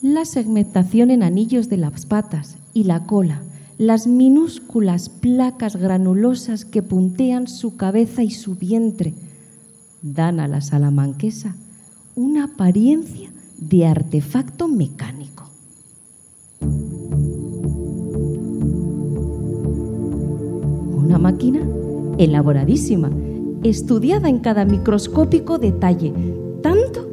La 0.00 0.24
segmentación 0.24 1.12
en 1.12 1.22
anillos 1.22 1.68
de 1.68 1.76
las 1.76 2.06
patas 2.06 2.56
y 2.74 2.84
la 2.84 3.06
cola, 3.06 3.40
las 3.78 4.08
minúsculas 4.08 5.08
placas 5.08 5.76
granulosas 5.76 6.64
que 6.64 6.82
puntean 6.82 7.46
su 7.46 7.76
cabeza 7.76 8.24
y 8.24 8.30
su 8.30 8.56
vientre, 8.56 9.14
dan 10.02 10.40
a 10.40 10.48
la 10.48 10.60
salamanquesa 10.60 11.54
una 12.16 12.44
apariencia 12.44 13.30
de 13.58 13.86
artefacto 13.86 14.68
mecánico. 14.68 15.44
Una 20.96 21.18
máquina 21.18 21.60
elaboradísima, 22.18 23.10
estudiada 23.62 24.28
en 24.28 24.40
cada 24.40 24.64
microscópico 24.64 25.58
detalle, 25.58 26.12
tanto 26.62 27.08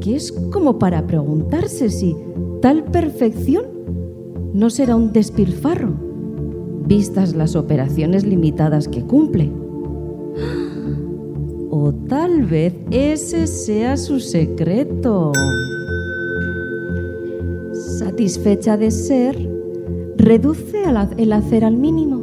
que 0.00 0.16
es 0.16 0.32
como 0.32 0.78
para 0.78 1.06
preguntarse 1.06 1.90
si 1.90 2.16
tal 2.60 2.84
perfección 2.84 3.64
no 4.52 4.70
será 4.70 4.96
un 4.96 5.12
despilfarro, 5.12 5.94
vistas 6.86 7.34
las 7.34 7.56
operaciones 7.56 8.24
limitadas 8.24 8.88
que 8.88 9.02
cumple. 9.02 9.65
O 11.78 11.92
tal 11.92 12.44
vez 12.44 12.72
ese 12.90 13.46
sea 13.46 13.98
su 13.98 14.18
secreto. 14.18 15.32
Satisfecha 17.98 18.78
de 18.78 18.90
ser, 18.90 19.36
reduce 20.16 20.84
el 21.18 21.32
hacer 21.34 21.66
al 21.66 21.76
mínimo. 21.76 22.22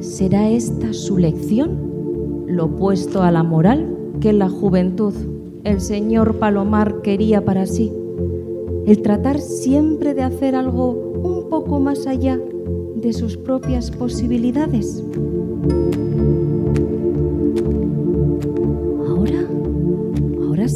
¿Será 0.00 0.48
esta 0.48 0.94
su 0.94 1.18
lección? 1.18 2.46
Lo 2.46 2.64
opuesto 2.64 3.22
a 3.22 3.30
la 3.30 3.42
moral 3.42 3.94
que 4.20 4.32
la 4.32 4.48
juventud 4.48 5.12
el 5.64 5.82
señor 5.82 6.36
Palomar 6.36 7.02
quería 7.02 7.44
para 7.44 7.66
sí. 7.66 7.92
El 8.86 9.02
tratar 9.02 9.38
siempre 9.38 10.14
de 10.14 10.22
hacer 10.22 10.54
algo 10.54 10.92
un 10.92 11.50
poco 11.50 11.78
más 11.78 12.06
allá 12.06 12.40
de 12.94 13.12
sus 13.12 13.36
propias 13.36 13.90
posibilidades. 13.90 15.04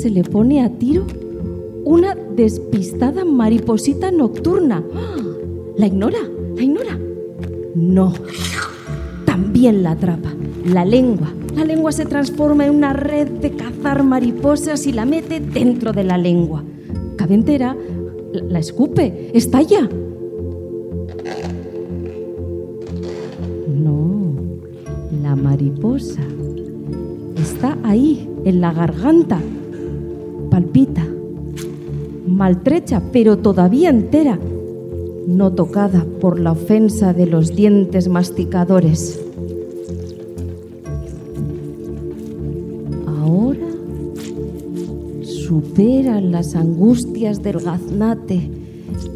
Se 0.00 0.08
le 0.08 0.24
pone 0.24 0.64
a 0.64 0.70
tiro 0.70 1.04
una 1.84 2.14
despistada 2.14 3.22
mariposita 3.22 4.10
nocturna. 4.10 4.82
¿La 5.76 5.86
ignora? 5.88 6.20
¿La 6.56 6.62
ignora? 6.62 6.98
No. 7.74 8.14
También 9.26 9.82
la 9.82 9.90
atrapa. 9.90 10.32
La 10.64 10.86
lengua. 10.86 11.28
La 11.54 11.66
lengua 11.66 11.92
se 11.92 12.06
transforma 12.06 12.64
en 12.64 12.76
una 12.76 12.94
red 12.94 13.28
de 13.28 13.50
cazar 13.50 14.02
mariposas 14.02 14.86
y 14.86 14.92
la 14.92 15.04
mete 15.04 15.38
dentro 15.38 15.92
de 15.92 16.04
la 16.04 16.16
lengua. 16.16 16.64
Cabe 17.16 17.34
entera, 17.34 17.76
la 18.32 18.58
escupe, 18.58 19.30
estalla. 19.34 19.86
No, 23.68 24.32
la 25.22 25.36
mariposa 25.36 26.22
está 27.36 27.76
ahí, 27.82 28.26
en 28.46 28.62
la 28.62 28.72
garganta, 28.72 29.38
palpita, 30.60 31.06
maltrecha, 32.26 33.02
pero 33.12 33.38
todavía 33.38 33.88
entera, 33.88 34.38
no 35.26 35.52
tocada 35.52 36.04
por 36.20 36.38
la 36.38 36.52
ofensa 36.52 37.14
de 37.14 37.26
los 37.26 37.56
dientes 37.56 38.08
masticadores. 38.08 39.18
Ahora 43.06 43.68
supera 45.22 46.20
las 46.20 46.54
angustias 46.54 47.42
del 47.42 47.60
gaznate. 47.60 48.50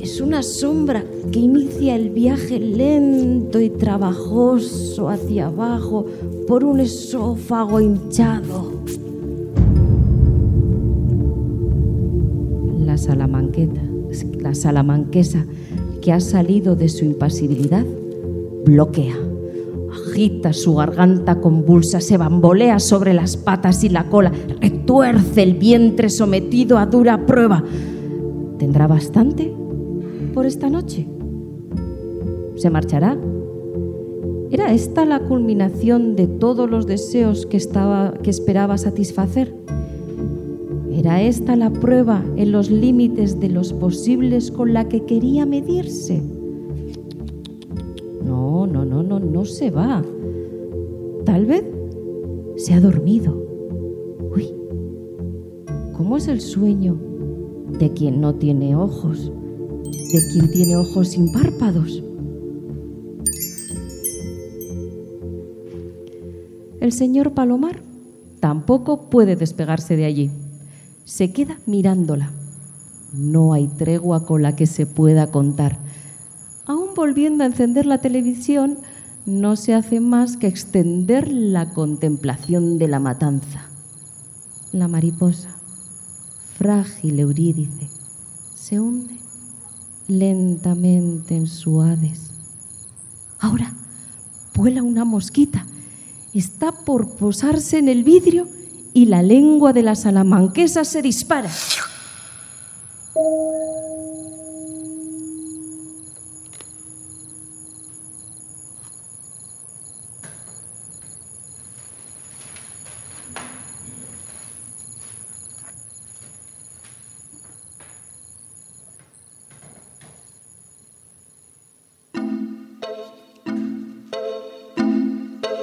Es 0.00 0.20
una 0.22 0.42
sombra 0.42 1.04
que 1.30 1.40
inicia 1.40 1.94
el 1.96 2.08
viaje 2.08 2.58
lento 2.58 3.60
y 3.60 3.68
trabajoso 3.68 5.10
hacia 5.10 5.48
abajo 5.48 6.06
por 6.46 6.64
un 6.64 6.80
esófago 6.80 7.80
hinchado. 7.80 8.83
Salamanqueta, 13.04 13.82
la 14.40 14.54
salamanquesa 14.54 15.46
que 16.00 16.12
ha 16.12 16.20
salido 16.20 16.74
de 16.76 16.88
su 16.88 17.04
impasibilidad, 17.04 17.84
bloquea, 18.64 19.16
agita 19.92 20.52
su 20.52 20.74
garganta 20.74 21.40
convulsa, 21.40 22.00
se 22.00 22.16
bambolea 22.16 22.78
sobre 22.78 23.14
las 23.14 23.36
patas 23.36 23.84
y 23.84 23.88
la 23.88 24.08
cola, 24.08 24.32
retuerce 24.60 25.42
el 25.42 25.54
vientre 25.54 26.08
sometido 26.08 26.78
a 26.78 26.86
dura 26.86 27.26
prueba. 27.26 27.62
¿Tendrá 28.58 28.86
bastante 28.86 29.54
por 30.32 30.46
esta 30.46 30.70
noche? 30.70 31.06
¿Se 32.56 32.70
marchará? 32.70 33.18
¿Era 34.50 34.72
esta 34.72 35.04
la 35.04 35.20
culminación 35.20 36.16
de 36.16 36.26
todos 36.26 36.70
los 36.70 36.86
deseos 36.86 37.46
que, 37.46 37.56
estaba, 37.56 38.14
que 38.22 38.30
esperaba 38.30 38.78
satisfacer? 38.78 39.52
¿Era 41.04 41.20
esta 41.20 41.54
la 41.54 41.70
prueba 41.70 42.24
en 42.36 42.50
los 42.50 42.70
límites 42.70 43.38
de 43.38 43.50
los 43.50 43.74
posibles 43.74 44.50
con 44.50 44.72
la 44.72 44.88
que 44.88 45.04
quería 45.04 45.44
medirse? 45.44 46.22
No, 48.24 48.66
no, 48.66 48.86
no, 48.86 49.02
no, 49.02 49.20
no 49.20 49.44
se 49.44 49.70
va. 49.70 50.02
Tal 51.26 51.44
vez 51.44 51.62
se 52.56 52.72
ha 52.72 52.80
dormido. 52.80 53.36
Uy, 54.34 54.48
¿cómo 55.92 56.16
es 56.16 56.26
el 56.26 56.40
sueño 56.40 56.98
de 57.78 57.92
quien 57.92 58.22
no 58.22 58.36
tiene 58.36 58.74
ojos? 58.74 59.30
De 60.10 60.20
quien 60.32 60.50
tiene 60.52 60.78
ojos 60.78 61.08
sin 61.08 61.30
párpados. 61.34 62.02
El 66.80 66.92
señor 66.92 67.34
Palomar 67.34 67.82
tampoco 68.40 69.10
puede 69.10 69.36
despegarse 69.36 69.96
de 69.96 70.06
allí 70.06 70.30
se 71.04 71.32
queda 71.32 71.58
mirándola. 71.66 72.30
No 73.12 73.52
hay 73.52 73.68
tregua 73.68 74.26
con 74.26 74.42
la 74.42 74.56
que 74.56 74.66
se 74.66 74.86
pueda 74.86 75.30
contar. 75.30 75.78
Aún 76.66 76.94
volviendo 76.96 77.44
a 77.44 77.46
encender 77.46 77.86
la 77.86 77.98
televisión, 77.98 78.78
no 79.26 79.56
se 79.56 79.74
hace 79.74 80.00
más 80.00 80.36
que 80.36 80.46
extender 80.46 81.28
la 81.28 81.72
contemplación 81.72 82.78
de 82.78 82.88
la 82.88 83.00
matanza. 83.00 83.68
La 84.72 84.88
mariposa, 84.88 85.56
frágil 86.58 87.20
Eurídice, 87.20 87.88
se 88.54 88.80
hunde 88.80 89.14
lentamente 90.08 91.36
en 91.36 91.46
su 91.46 91.80
Hades. 91.80 92.30
Ahora 93.38 93.72
vuela 94.54 94.82
una 94.82 95.04
mosquita. 95.04 95.66
Está 96.32 96.72
por 96.72 97.16
posarse 97.16 97.78
en 97.78 97.88
el 97.88 98.04
vidrio 98.04 98.48
y 98.94 99.06
la 99.06 99.22
lengua 99.22 99.72
de 99.72 99.82
la 99.82 99.96
salamanquesa 99.96 100.84
se 100.84 101.02
dispara. 101.02 101.50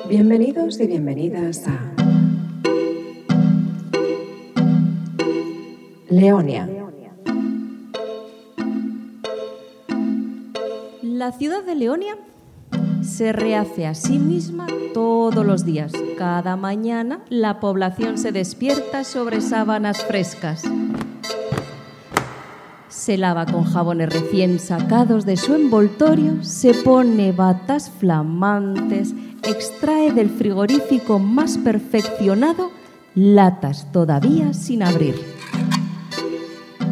Bienvenidos 0.09 0.77
y 0.81 0.87
bienvenidas 0.87 1.65
a 1.67 1.90
Leonia. 6.11 6.67
La 11.01 11.31
ciudad 11.31 11.63
de 11.63 11.73
Leonia 11.73 12.17
se 13.01 13.31
rehace 13.31 13.87
a 13.87 13.95
sí 13.95 14.19
misma 14.19 14.67
todos 14.93 15.45
los 15.45 15.63
días. 15.63 15.93
Cada 16.17 16.57
mañana 16.57 17.21
la 17.29 17.61
población 17.61 18.17
se 18.17 18.33
despierta 18.33 19.05
sobre 19.05 19.39
sábanas 19.39 20.03
frescas. 20.03 20.63
Se 22.89 23.17
lava 23.17 23.45
con 23.45 23.63
jabones 23.63 24.09
recién 24.09 24.59
sacados 24.59 25.25
de 25.25 25.37
su 25.37 25.55
envoltorio, 25.55 26.43
se 26.43 26.73
pone 26.73 27.31
batas 27.31 27.89
flamantes, 27.89 29.13
extrae 29.43 30.11
del 30.11 30.29
frigorífico 30.29 31.19
más 31.19 31.57
perfeccionado 31.57 32.69
latas 33.15 33.89
todavía 33.93 34.53
sin 34.53 34.83
abrir. 34.83 35.40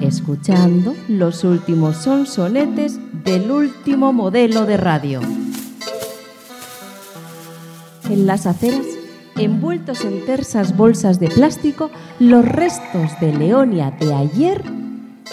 Escuchando 0.10 0.96
los 1.08 1.44
últimos 1.44 1.98
sonsonetes 1.98 2.98
del 3.24 3.52
último 3.52 4.12
modelo 4.12 4.66
de 4.66 4.76
radio. 4.76 5.22
En 8.10 8.26
las 8.26 8.48
aceras, 8.48 8.88
envueltos 9.38 10.04
en 10.06 10.26
tersas 10.26 10.76
bolsas 10.76 11.20
de 11.20 11.28
plástico, 11.28 11.92
los 12.18 12.44
restos 12.44 13.20
de 13.22 13.34
Leonia 13.34 13.92
de 14.00 14.16
ayer 14.16 14.64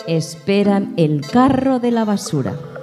esperan 0.06 0.92
el 0.98 1.22
carro 1.22 1.80
de 1.80 1.92
la 1.92 2.04
basura. 2.04 2.75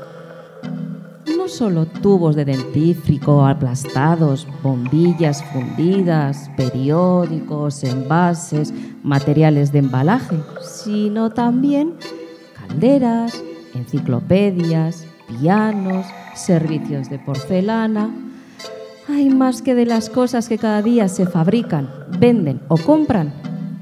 No 1.43 1.49
solo 1.49 1.85
tubos 1.85 2.37
de 2.37 2.45
dentífrico 2.45 3.45
aplastados, 3.45 4.47
bombillas 4.63 5.43
fundidas, 5.43 6.49
periódicos, 6.55 7.83
envases, 7.83 8.73
materiales 9.03 9.73
de 9.73 9.79
embalaje, 9.79 10.37
sino 10.61 11.31
también 11.31 11.95
calderas, 12.55 13.43
enciclopedias, 13.73 15.05
pianos, 15.27 16.05
servicios 16.33 17.09
de 17.09 17.19
porcelana. 17.19 18.09
Hay 19.09 19.27
más 19.29 19.61
que 19.61 19.75
de 19.75 19.85
las 19.85 20.09
cosas 20.09 20.47
que 20.47 20.57
cada 20.57 20.81
día 20.81 21.09
se 21.09 21.25
fabrican, 21.25 21.89
venden 22.19 22.61
o 22.69 22.77
compran. 22.77 23.33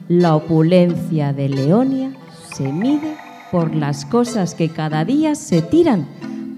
La 0.08 0.36
opulencia 0.36 1.32
de 1.32 1.48
Leonia 1.48 2.12
se 2.56 2.72
mide 2.74 3.16
por 3.52 3.76
las 3.76 4.04
cosas 4.04 4.56
que 4.56 4.70
cada 4.70 5.06
día 5.06 5.36
se 5.36 5.62
tiran 5.62 6.08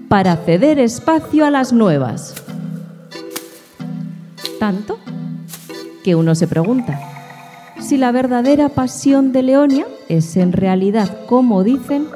para 0.08 0.36
ceder 0.36 0.78
espacio 0.78 1.44
a 1.44 1.50
las 1.50 1.72
nuevas. 1.72 2.34
Tanto 4.58 4.98
que 6.02 6.14
uno 6.14 6.34
se 6.34 6.46
pregunta 6.46 7.00
si 7.80 7.98
la 7.98 8.12
verdadera 8.12 8.70
pasión 8.70 9.32
de 9.32 9.42
Leonia 9.42 9.86
es 10.08 10.36
en 10.36 10.52
realidad, 10.52 11.26
como 11.26 11.62
dicen, 11.64 12.06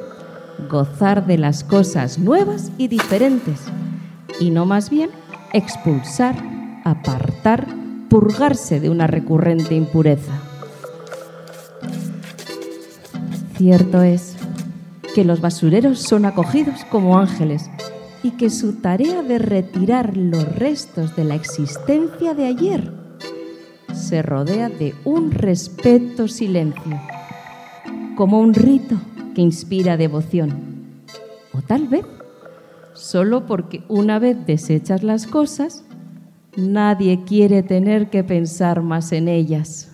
gozar 0.69 1.27
de 1.27 1.37
las 1.37 1.63
cosas 1.63 2.17
nuevas 2.17 2.71
y 2.77 2.87
diferentes, 2.87 3.59
y 4.39 4.49
no 4.49 4.65
más 4.65 4.89
bien 4.89 5.11
expulsar, 5.53 6.35
apartar, 6.83 7.67
purgarse 8.09 8.79
de 8.79 8.89
una 8.89 9.05
recurrente 9.05 9.75
impureza. 9.75 10.33
Cierto 13.57 14.01
es 14.01 14.37
que 15.13 15.25
los 15.25 15.41
basureros 15.41 15.99
son 15.99 16.25
acogidos 16.25 16.85
como 16.85 17.19
ángeles 17.19 17.69
y 18.23 18.31
que 18.31 18.49
su 18.49 18.73
tarea 18.73 19.21
de 19.23 19.39
retirar 19.39 20.17
los 20.17 20.55
restos 20.57 21.15
de 21.15 21.23
la 21.23 21.35
existencia 21.35 22.33
de 22.33 22.45
ayer 22.45 22.91
se 23.93 24.21
rodea 24.21 24.69
de 24.69 24.93
un 25.05 25.31
respeto 25.31 26.27
silencio, 26.27 26.99
como 28.15 28.39
un 28.39 28.53
rito 28.53 28.95
que 29.33 29.41
inspira 29.41 29.97
devoción. 29.97 31.03
O 31.53 31.61
tal 31.61 31.87
vez, 31.87 32.05
solo 32.93 33.45
porque 33.45 33.83
una 33.87 34.19
vez 34.19 34.45
desechas 34.45 35.03
las 35.03 35.27
cosas, 35.27 35.83
nadie 36.55 37.23
quiere 37.23 37.63
tener 37.63 38.09
que 38.09 38.23
pensar 38.23 38.81
más 38.81 39.11
en 39.11 39.27
ellas. 39.27 39.89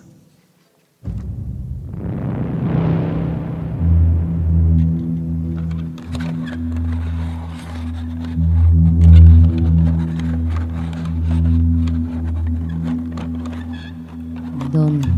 ¿Dónde 14.86 15.08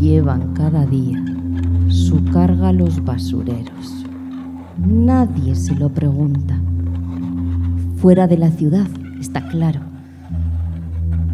llevan 0.00 0.52
cada 0.52 0.84
día 0.84 1.24
su 1.86 2.24
carga 2.24 2.72
los 2.72 3.04
basureros? 3.04 4.04
Nadie 4.84 5.54
se 5.54 5.76
lo 5.76 5.90
pregunta. 5.90 6.60
Fuera 7.98 8.26
de 8.26 8.36
la 8.36 8.50
ciudad, 8.50 8.88
está 9.20 9.46
claro. 9.46 9.78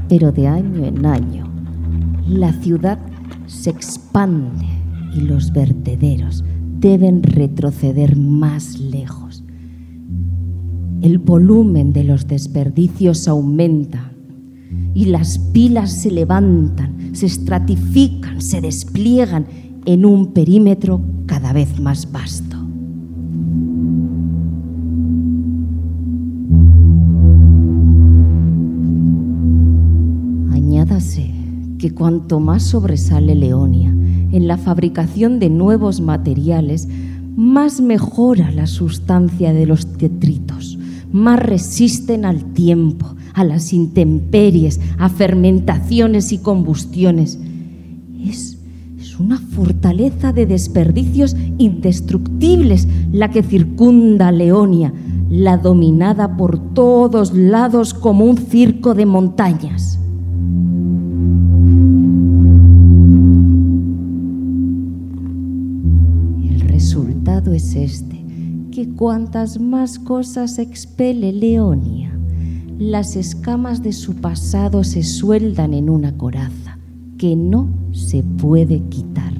Pero 0.07 0.33
de 0.33 0.49
año 0.49 0.85
en 0.85 1.07
año, 1.07 1.47
la 2.29 2.53
ciudad 2.53 2.99
se 3.47 3.71
expande 3.71 4.67
y 5.15 5.23
los 5.23 5.51
vertederos 5.51 6.45
deben 6.79 7.23
retroceder 7.23 8.19
más 8.19 8.79
lejos. 8.79 9.45
El 11.01 11.17
volumen 11.21 11.95
de 11.95 12.05
los 12.05 12.27
desperdicios 12.27 13.29
aumenta 13.29 14.14
y 14.95 15.07
las 15.07 15.39
pilas 15.39 15.93
se 15.93 16.11
levantan, 16.11 17.15
se 17.15 17.27
estratifican, 17.27 18.41
se 18.41 18.61
despliegan 18.61 19.47
en 19.87 20.07
un 20.07 20.33
perímetro 20.33 21.01
cada 21.27 21.53
vez 21.53 21.81
más 21.81 22.11
vasto. 22.11 22.57
Añádase 30.53 31.35
que 31.79 31.93
cuanto 31.93 32.41
más 32.41 32.63
sobresale 32.63 33.35
Leonia 33.35 33.91
en 34.33 34.49
la 34.49 34.57
fabricación 34.57 35.39
de 35.39 35.51
nuevos 35.51 36.01
materiales, 36.01 36.89
más 37.37 37.81
mejora 37.81 38.51
la 38.51 38.67
sustancia 38.67 39.53
de 39.53 39.67
los 39.67 39.99
detritos, 39.99 40.79
más 41.13 41.39
resisten 41.39 42.25
al 42.25 42.53
tiempo, 42.53 43.15
a 43.35 43.45
las 43.45 43.73
intemperies, 43.73 44.81
a 44.99 45.09
fermentaciones 45.09 46.33
y 46.33 46.39
combustiones. 46.39 47.39
Es, 48.25 48.59
es 48.99 49.21
una 49.21 49.39
fortaleza 49.39 50.33
de 50.33 50.47
desperdicios 50.47 51.37
indestructibles 51.59 52.89
la 53.13 53.31
que 53.31 53.43
circunda 53.43 54.33
Leonia, 54.33 54.93
la 55.31 55.57
dominada 55.57 56.37
por 56.37 56.59
todos 56.75 57.35
lados 57.35 57.93
como 57.93 58.25
un 58.25 58.39
circo 58.39 58.95
de 58.95 59.07
montañas. 59.07 59.99
El 66.43 66.61
resultado 66.61 67.53
es 67.53 67.75
este, 67.75 68.25
que 68.71 68.89
cuantas 68.91 69.61
más 69.61 69.99
cosas 69.99 70.59
expele 70.59 71.33
Leonia, 71.33 72.14
las 72.79 73.15
escamas 73.15 73.83
de 73.83 73.93
su 73.93 74.17
pasado 74.17 74.83
se 74.83 75.03
sueldan 75.05 75.75
en 75.75 75.89
una 75.89 76.17
coraza 76.17 76.79
que 77.19 77.37
no 77.37 77.69
se 77.93 78.23
puede 78.23 78.81
quitar. 78.89 79.33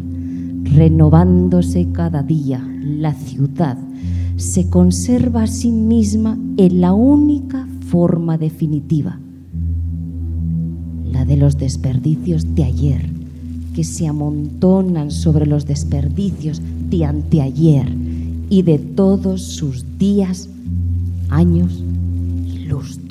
Renovándose 0.63 1.89
cada 1.93 2.23
día, 2.23 2.67
la 2.83 3.13
ciudad 3.13 3.77
se 4.37 4.69
conserva 4.71 5.43
a 5.43 5.47
sí 5.47 5.71
misma 5.71 6.39
en 6.57 6.81
la 6.81 6.93
única 6.93 7.67
forma 7.89 8.39
definitiva, 8.39 9.19
la 11.05 11.25
de 11.25 11.37
los 11.37 11.59
desperdicios 11.59 12.55
de 12.55 12.65
ayer, 12.65 13.11
que 13.75 13.85
se 13.85 14.07
amontonan 14.07 15.11
sobre 15.11 15.47
los 15.47 15.67
desperdicios 15.67 16.61
de 16.91 17.05
anteayer 17.05 17.93
y 18.49 18.63
de 18.63 18.79
todos 18.79 19.43
sus 19.43 19.99
días, 19.99 20.49
años 21.31 21.83
y 22.47 22.59
lustros. 22.67 23.04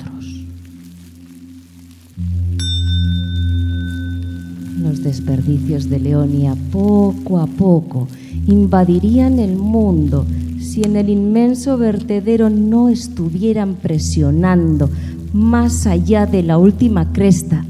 Los 4.84 5.02
desperdicios 5.02 5.88
de 5.88 5.98
Leonia 5.98 6.54
poco 6.70 7.38
a 7.38 7.46
poco 7.46 8.06
invadirían 8.46 9.38
el 9.38 9.56
mundo 9.56 10.26
si 10.60 10.82
en 10.82 10.96
el 10.96 11.08
inmenso 11.08 11.78
vertedero 11.78 12.50
no 12.50 12.90
estuvieran 12.90 13.76
presionando 13.76 14.90
más 15.32 15.86
allá 15.86 16.26
de 16.26 16.42
la 16.42 16.58
última 16.58 17.14
cresta 17.14 17.64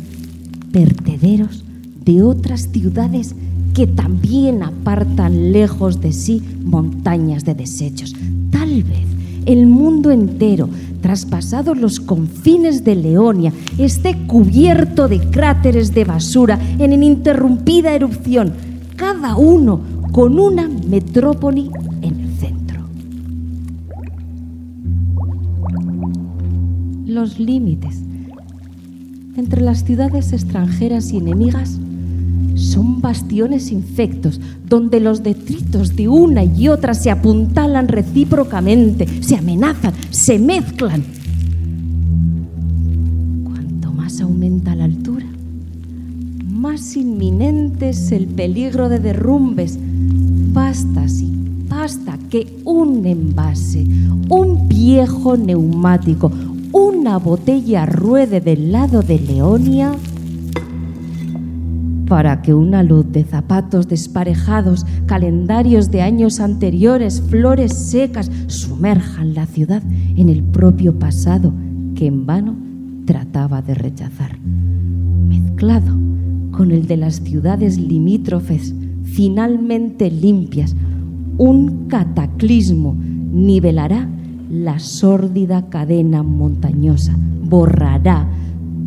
vertederos 0.73 1.63
de 2.05 2.25
otras 2.25 2.69
ciudades 2.73 3.37
que 3.75 3.87
también 3.87 4.65
apartan 4.65 5.53
lejos 5.53 6.01
de 6.01 6.13
sí 6.13 6.43
montañas 6.65 7.45
de 7.45 7.55
desechos. 7.55 8.13
Tal 8.51 8.83
vez 8.83 9.07
el 9.47 9.69
mundo 9.69 10.11
entero, 10.11 10.69
traspasados 11.05 11.77
los 11.77 12.01
confines 12.01 12.83
de 12.83 12.97
Leonia, 12.97 13.53
esté 13.77 14.17
cubierto 14.27 15.07
de 15.07 15.21
cráteres 15.21 15.93
de 15.93 16.03
basura 16.03 16.59
en 16.79 16.95
ininterrumpida 16.95 17.93
erupción, 17.93 18.55
cada 18.97 19.37
uno 19.37 19.83
con 20.13 20.41
una 20.41 20.67
metrópoli 20.67 21.71
en 22.01 22.21
el 22.21 22.35
centro. 22.39 22.81
Los 27.05 27.39
límites 27.39 28.01
entre 29.37 29.61
las 29.61 29.85
ciudades 29.85 30.33
extranjeras 30.33 31.13
y 31.13 31.19
enemigas 31.19 31.81
son 32.65 33.01
bastiones 33.01 33.71
infectos 33.71 34.41
donde 34.69 35.01
los 35.01 35.23
detritos 35.23 35.95
de 35.95 36.09
una 36.09 36.45
y 36.45 36.69
otra 36.69 36.95
se 36.95 37.11
apuntalan 37.11 37.89
recíprocamente, 37.89 39.07
se 39.23 39.37
amenazan, 39.37 39.93
se 40.11 40.39
mezclan. 40.39 41.05
Cuanto 43.45 43.93
más 43.93 44.21
aumenta 44.21 44.75
la 44.75 44.85
altura, 44.85 45.27
más 46.47 46.97
inminente 46.97 47.91
es 47.91 48.11
el 48.11 48.27
peligro 48.27 48.89
de 48.89 48.99
derrumbes. 48.99 49.79
Basta, 50.53 51.09
sí, 51.09 51.33
basta 51.69 52.19
que 52.31 52.57
un 52.65 53.05
envase, 53.07 53.87
un 54.29 54.69
viejo 54.69 55.37
neumático, 55.37 56.33
una 56.73 57.19
botella 57.19 57.87
ruede 57.87 58.41
del 58.41 58.73
lado 58.73 59.03
de 59.03 59.21
Leonia 59.21 59.93
para 62.07 62.43
que 62.43 62.55
una 62.55 62.83
luz 62.83 63.07
de 63.11 63.25
zapatos 63.25 63.89
desparejados, 63.89 64.85
calendarios 65.07 65.91
de 65.91 66.03
años 66.03 66.41
anteriores, 66.41 67.23
flores 67.23 67.73
secas, 67.73 68.31
sumerjan 68.47 69.35
la 69.35 69.47
ciudad 69.47 69.83
en 70.17 70.29
el 70.29 70.43
propio 70.43 70.99
pasado 70.99 71.53
que 71.95 72.07
en 72.07 72.27
vano 72.27 72.57
trataba 73.07 73.63
de 73.63 73.75
rechazar, 73.75 74.39
mezclado 74.41 75.97
con 76.51 76.71
el 76.71 76.87
de 76.87 76.97
las 76.97 77.17
ciudades 77.17 77.79
limítrofes, 77.79 78.75
finalmente 79.05 80.11
limpias, 80.11 80.77
un 81.37 81.87
cataclismo 81.89 82.97
nivelará 82.97 84.09
la 84.51 84.79
sórdida 84.79 85.69
cadena 85.69 86.23
montañosa, 86.23 87.17
borrará 87.43 88.29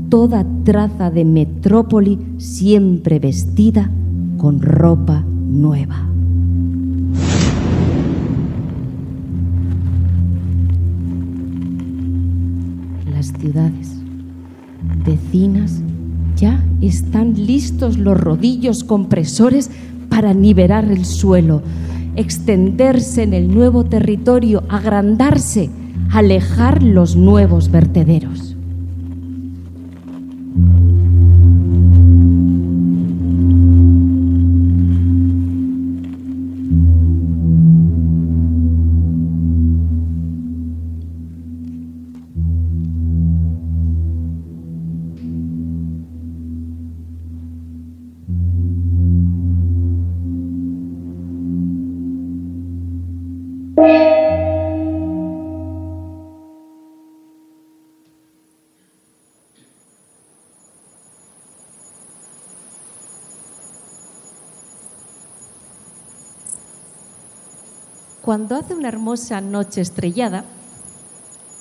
toda 0.10 0.46
traza 0.64 1.10
de 1.10 1.26
metrópoli 1.26 2.20
siempre 2.38 3.20
vestida 3.20 3.90
con 4.38 4.62
ropa 4.62 5.24
nueva. 5.28 6.08
Las 13.12 13.34
ciudades 13.40 13.98
vecinas 15.06 15.82
ya 16.36 16.64
están 16.82 17.34
listos 17.34 17.98
los 17.98 18.20
rodillos 18.20 18.84
compresores 18.84 19.72
para 20.10 20.34
nivelar 20.34 20.86
el 20.86 21.06
suelo, 21.06 21.62
extenderse 22.16 23.24
en 23.24 23.34
el 23.34 23.54
nuevo 23.54 23.84
territorio, 23.86 24.64
agrandarse, 24.70 25.70
alejar 26.12 26.84
los 26.84 27.16
nuevos 27.16 27.72
vertederos. 27.72 28.47
Cuando 53.78 53.92
hace 68.56 68.74
una 68.74 68.88
hermosa 68.88 69.42
noche 69.42 69.82
estrellada, 69.82 70.44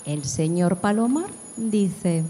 el 0.07 0.25
señor 0.25 0.79
Palomar 0.79 1.29
dice, 1.59 2.25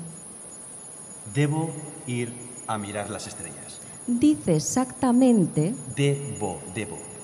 Debo 1.32 1.70
ir 2.08 2.32
a 2.66 2.76
mirar 2.76 3.08
las 3.08 3.28
estrellas. 3.28 3.78
dice 4.08 4.56
exactamente 4.56 5.76
Debo, 5.94 6.58
debo. 6.74 7.15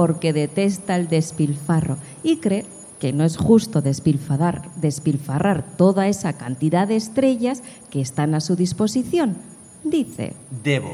Porque 0.00 0.32
detesta 0.32 0.96
el 0.96 1.08
despilfarro 1.08 1.98
y 2.22 2.38
cree 2.38 2.64
que 2.98 3.12
no 3.12 3.22
es 3.22 3.36
justo 3.36 3.82
despilfarrar, 3.82 4.70
despilfarrar 4.76 5.62
toda 5.76 6.08
esa 6.08 6.38
cantidad 6.38 6.88
de 6.88 6.96
estrellas 6.96 7.62
que 7.90 8.00
están 8.00 8.34
a 8.34 8.40
su 8.40 8.56
disposición. 8.56 9.36
Dice, 9.84 10.32
Debo. 10.64 10.88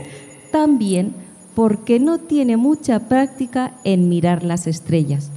también 0.51 1.15
porque 1.55 2.01
no 2.01 2.19
tiene 2.19 2.57
mucha 2.57 3.09
práctica 3.09 3.75
en 3.85 4.09
mirar 4.09 4.43
las 4.43 4.67
estrellas 4.67 5.31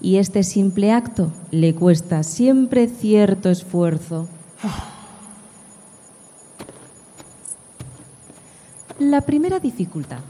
y 0.00 0.18
este 0.18 0.44
simple 0.44 0.92
acto 0.92 1.32
le 1.50 1.74
cuesta 1.74 2.22
siempre 2.22 2.86
cierto 2.86 3.50
esfuerzo. 3.50 4.28
La 9.00 9.22
primera 9.22 9.58
dificultad 9.58 10.20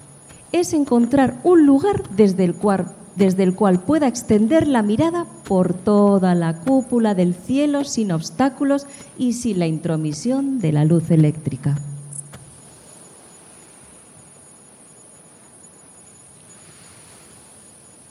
es 0.52 0.72
encontrar 0.72 1.40
un 1.44 1.66
lugar 1.66 2.08
desde 2.10 2.44
el, 2.44 2.54
cual, 2.54 2.94
desde 3.16 3.42
el 3.42 3.54
cual 3.54 3.80
pueda 3.80 4.06
extender 4.06 4.66
la 4.66 4.82
mirada 4.82 5.26
por 5.46 5.74
toda 5.74 6.34
la 6.34 6.60
cúpula 6.60 7.14
del 7.14 7.34
cielo 7.34 7.84
sin 7.84 8.12
obstáculos 8.12 8.86
y 9.18 9.34
sin 9.34 9.58
la 9.58 9.66
intromisión 9.66 10.60
de 10.60 10.72
la 10.72 10.84
luz 10.84 11.10
eléctrica. 11.10 11.78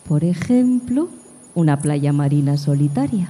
Por 0.08 0.24
ejemplo, 0.24 1.10
una 1.56 1.80
playa 1.80 2.14
marina 2.14 2.58
solitaria. 2.58 3.30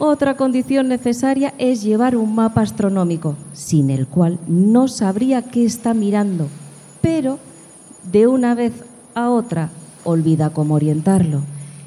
Otra 0.00 0.36
condición 0.36 0.86
necesaria 0.88 1.54
es 1.58 1.82
llevar 1.82 2.16
un 2.16 2.32
mapa 2.34 2.60
astronómico, 2.60 3.34
sin 3.52 3.90
el 3.90 4.06
cual 4.06 4.38
no 4.46 4.86
sabría 4.86 5.42
qué 5.42 5.64
está 5.64 5.92
mirando, 5.92 6.46
pero 7.00 7.40
de 8.12 8.28
una 8.28 8.54
vez 8.54 8.72
a 9.16 9.30
otra 9.30 9.70
olvida 10.04 10.50
cómo 10.50 10.74
orientarlo 10.74 11.42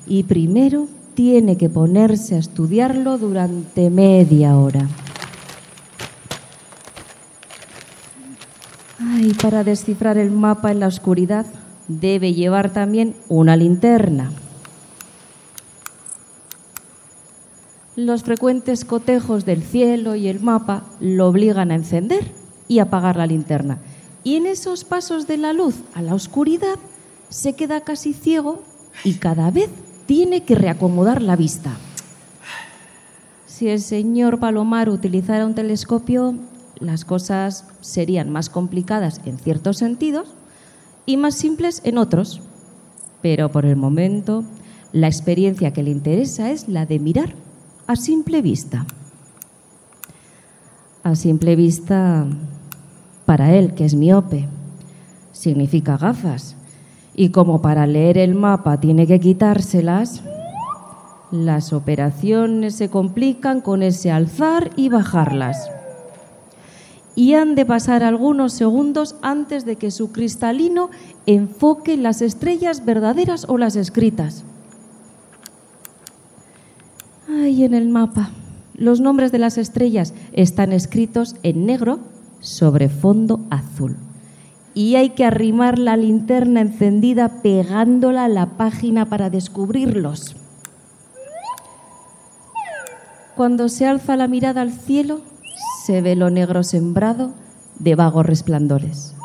y 0.05 0.23
primero 0.23 0.87
tiene 1.13 1.55
que 1.55 1.69
ponerse 1.69 2.35
a 2.35 2.39
estudiarlo 2.39 3.17
durante 3.17 3.89
media 3.89 4.57
hora. 4.57 4.89
Ay, 8.99 9.33
para 9.41 9.63
descifrar 9.63 10.17
el 10.17 10.31
mapa 10.31 10.71
en 10.71 10.81
la 10.81 10.87
oscuridad 10.87 11.45
debe 11.87 12.33
llevar 12.33 12.71
también 12.71 13.15
una 13.29 13.55
linterna. 13.55 14.31
Los 18.01 18.23
frecuentes 18.23 18.83
cotejos 18.83 19.45
del 19.45 19.61
cielo 19.61 20.15
y 20.15 20.27
el 20.27 20.39
mapa 20.39 20.87
lo 20.99 21.27
obligan 21.27 21.69
a 21.69 21.75
encender 21.75 22.31
y 22.67 22.79
apagar 22.79 23.15
la 23.15 23.27
linterna. 23.27 23.77
Y 24.23 24.37
en 24.37 24.47
esos 24.47 24.83
pasos 24.83 25.27
de 25.27 25.37
la 25.37 25.53
luz 25.53 25.75
a 25.93 26.01
la 26.01 26.15
oscuridad 26.15 26.79
se 27.29 27.53
queda 27.53 27.81
casi 27.81 28.13
ciego 28.13 28.63
y 29.03 29.19
cada 29.19 29.51
vez 29.51 29.69
tiene 30.07 30.41
que 30.41 30.55
reacomodar 30.55 31.21
la 31.21 31.35
vista. 31.35 31.77
Si 33.45 33.69
el 33.69 33.79
señor 33.79 34.39
Palomar 34.39 34.89
utilizara 34.89 35.45
un 35.45 35.53
telescopio, 35.53 36.33
las 36.79 37.05
cosas 37.05 37.65
serían 37.81 38.31
más 38.31 38.49
complicadas 38.49 39.21
en 39.25 39.37
ciertos 39.37 39.77
sentidos 39.77 40.27
y 41.05 41.17
más 41.17 41.35
simples 41.35 41.81
en 41.83 41.99
otros. 41.99 42.41
Pero 43.21 43.51
por 43.51 43.67
el 43.67 43.75
momento 43.75 44.43
La 44.91 45.07
experiencia 45.07 45.71
que 45.71 45.83
le 45.83 45.91
interesa 45.91 46.49
es 46.49 46.67
la 46.67 46.87
de 46.87 46.99
mirar 46.99 47.35
a 47.91 47.95
simple 47.97 48.41
vista. 48.41 48.85
A 51.03 51.15
simple 51.15 51.57
vista, 51.57 52.25
para 53.25 53.53
él, 53.53 53.73
que 53.73 53.83
es 53.83 53.95
miope, 53.95 54.47
significa 55.33 55.97
gafas. 55.97 56.55
Y 57.15 57.31
como 57.31 57.61
para 57.61 57.85
leer 57.87 58.17
el 58.17 58.33
mapa 58.33 58.79
tiene 58.79 59.07
que 59.07 59.19
quitárselas, 59.19 60.21
las 61.31 61.73
operaciones 61.73 62.75
se 62.75 62.89
complican 62.89 63.59
con 63.59 63.83
ese 63.83 64.09
alzar 64.09 64.71
y 64.77 64.87
bajarlas. 64.87 65.69
Y 67.13 67.33
han 67.33 67.55
de 67.55 67.65
pasar 67.65 68.03
algunos 68.03 68.53
segundos 68.53 69.17
antes 69.21 69.65
de 69.65 69.75
que 69.75 69.91
su 69.91 70.13
cristalino 70.13 70.91
enfoque 71.25 71.97
las 71.97 72.21
estrellas 72.21 72.85
verdaderas 72.85 73.45
o 73.49 73.57
las 73.57 73.75
escritas. 73.75 74.45
Ahí 77.39 77.63
en 77.63 77.73
el 77.73 77.87
mapa, 77.87 78.29
los 78.75 78.99
nombres 78.99 79.31
de 79.31 79.39
las 79.39 79.57
estrellas 79.57 80.13
están 80.33 80.73
escritos 80.73 81.37
en 81.43 81.65
negro 81.65 81.99
sobre 82.41 82.89
fondo 82.89 83.39
azul. 83.49 83.95
Y 84.73 84.95
hay 84.95 85.11
que 85.11 85.23
arrimar 85.23 85.79
la 85.79 85.95
linterna 85.95 86.59
encendida 86.59 87.41
pegándola 87.41 88.25
a 88.25 88.27
la 88.27 88.57
página 88.57 89.05
para 89.05 89.29
descubrirlos. 89.29 90.35
Cuando 93.37 93.69
se 93.69 93.85
alza 93.85 94.17
la 94.17 94.27
mirada 94.27 94.61
al 94.61 94.73
cielo, 94.73 95.21
se 95.85 96.01
ve 96.01 96.17
lo 96.17 96.29
negro 96.29 96.63
sembrado 96.63 97.31
de 97.79 97.95
vagos 97.95 98.25
resplandores. 98.25 99.15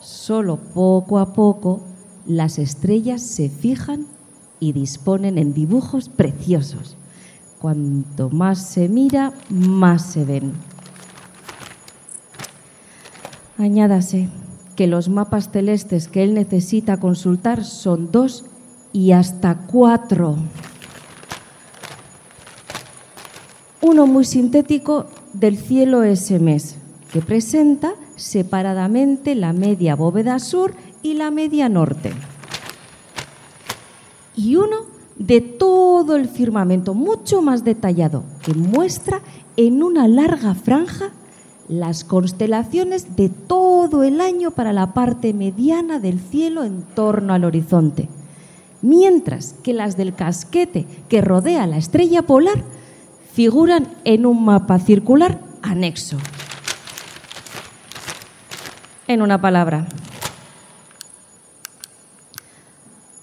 Solo 0.00 0.58
poco 0.74 1.18
a 1.18 1.32
poco 1.32 1.80
las 2.26 2.58
estrellas 2.58 3.22
se 3.22 3.48
fijan 3.48 4.06
y 4.60 4.72
disponen 4.72 5.38
en 5.38 5.54
dibujos 5.54 6.10
preciosos. 6.10 6.97
Cuanto 7.60 8.30
más 8.30 8.64
se 8.64 8.88
mira, 8.88 9.32
más 9.48 10.12
se 10.12 10.24
ven. 10.24 10.52
Añádase 13.58 14.28
que 14.76 14.86
los 14.86 15.08
mapas 15.08 15.50
celestes 15.50 16.06
que 16.06 16.22
él 16.22 16.34
necesita 16.34 17.00
consultar 17.00 17.64
son 17.64 18.12
dos 18.12 18.44
y 18.92 19.10
hasta 19.10 19.56
cuatro. 19.66 20.36
Uno 23.80 24.06
muy 24.06 24.24
sintético 24.24 25.06
del 25.32 25.56
cielo 25.56 26.04
ese 26.04 26.38
mes, 26.38 26.76
que 27.12 27.20
presenta 27.20 27.94
separadamente 28.14 29.34
la 29.34 29.52
media 29.52 29.96
bóveda 29.96 30.38
sur 30.38 30.74
y 31.02 31.14
la 31.14 31.32
media 31.32 31.68
norte. 31.68 32.12
Y 34.36 34.54
uno 34.54 34.87
de 35.18 35.40
todo 35.40 36.16
el 36.16 36.28
firmamento, 36.28 36.94
mucho 36.94 37.42
más 37.42 37.64
detallado, 37.64 38.24
que 38.42 38.54
muestra 38.54 39.20
en 39.56 39.82
una 39.82 40.06
larga 40.06 40.54
franja 40.54 41.10
las 41.68 42.04
constelaciones 42.04 43.16
de 43.16 43.28
todo 43.28 44.02
el 44.02 44.20
año 44.20 44.52
para 44.52 44.72
la 44.72 44.94
parte 44.94 45.34
mediana 45.34 45.98
del 45.98 46.18
cielo 46.18 46.64
en 46.64 46.82
torno 46.82 47.34
al 47.34 47.44
horizonte, 47.44 48.08
mientras 48.80 49.54
que 49.62 49.74
las 49.74 49.96
del 49.96 50.14
casquete 50.14 50.86
que 51.08 51.20
rodea 51.20 51.66
la 51.66 51.76
estrella 51.76 52.22
polar 52.22 52.62
figuran 53.32 53.88
en 54.04 54.24
un 54.24 54.44
mapa 54.44 54.78
circular 54.78 55.40
anexo. 55.62 56.16
En 59.06 59.22
una 59.22 59.40
palabra, 59.40 59.86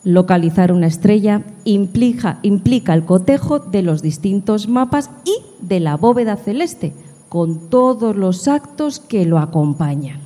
localizar 0.05 0.71
una 0.71 0.87
estrella 0.87 1.41
implica, 1.65 2.39
el 2.43 3.05
cotejo 3.05 3.59
de 3.59 3.81
los 3.81 4.01
distintos 4.01 4.69
mapas 4.69 5.09
y 5.25 5.35
de 5.59 5.81
la 5.81 5.97
bóveda 5.97 6.37
celeste, 6.37 6.93
con 7.27 7.69
todos 7.69 8.15
los 8.15 8.47
actos 8.47 8.99
que 8.99 9.25
lo 9.25 9.39
acompañan. 9.39 10.19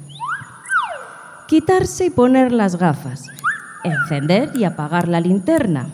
Quitarse 1.47 2.07
y 2.07 2.09
poner 2.11 2.51
las 2.51 2.75
gafas, 2.75 3.27
encender 3.83 4.51
y 4.53 4.65
apagar 4.65 5.07
la 5.07 5.21
linterna, 5.21 5.87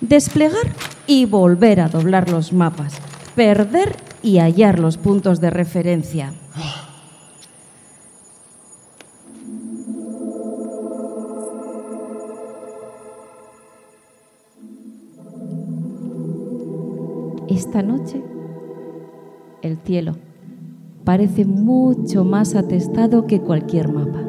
desplegar 0.00 0.72
y 1.06 1.26
volver 1.26 1.80
a 1.80 1.88
doblar 1.88 2.30
los 2.30 2.52
mapas, 2.52 2.94
perder 3.34 3.96
y 4.22 4.38
hallar 4.38 4.78
los 4.78 4.96
puntos 4.96 5.40
de 5.40 5.50
referencia. 5.50 6.32
Esta 17.68 17.82
noche, 17.82 18.22
el 19.60 19.76
cielo 19.84 20.12
parece 21.04 21.44
mucho 21.44 22.24
más 22.24 22.54
atestado 22.54 23.26
que 23.26 23.42
cualquier 23.42 23.92
mapa. 23.92 24.22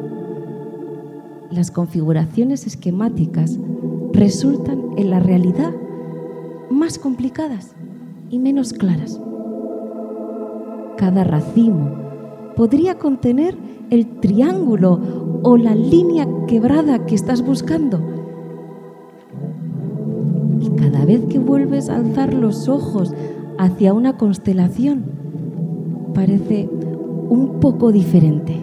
Las 1.50 1.70
configuraciones 1.70 2.66
esquemáticas 2.66 3.58
resultan 4.12 4.90
en 4.98 5.08
la 5.08 5.20
realidad 5.20 5.72
más 6.70 6.98
complicadas 6.98 7.74
y 8.28 8.38
menos 8.38 8.74
claras. 8.74 9.18
Cada 10.98 11.24
racimo 11.24 11.96
podría 12.56 12.98
contener 12.98 13.56
el 13.88 14.20
triángulo 14.20 15.00
o 15.44 15.56
la 15.56 15.74
línea 15.74 16.28
quebrada 16.46 17.06
que 17.06 17.14
estás 17.14 17.40
buscando. 17.40 18.19
Vez 21.10 21.24
que 21.28 21.40
vuelves 21.40 21.88
a 21.88 21.96
alzar 21.96 22.32
los 22.32 22.68
ojos 22.68 23.12
hacia 23.58 23.92
una 23.92 24.16
constelación, 24.16 25.06
parece 26.14 26.70
un 27.28 27.58
poco 27.58 27.90
diferente. 27.90 28.60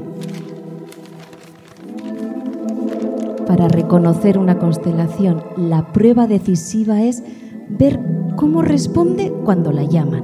Para 3.46 3.68
reconocer 3.68 4.38
una 4.38 4.60
constelación, 4.60 5.44
la 5.58 5.92
prueba 5.92 6.26
decisiva 6.26 7.02
es 7.02 7.22
ver 7.68 8.00
cómo 8.38 8.62
responde 8.62 9.34
cuando 9.44 9.74
la 9.74 9.84
llaman. 9.84 10.24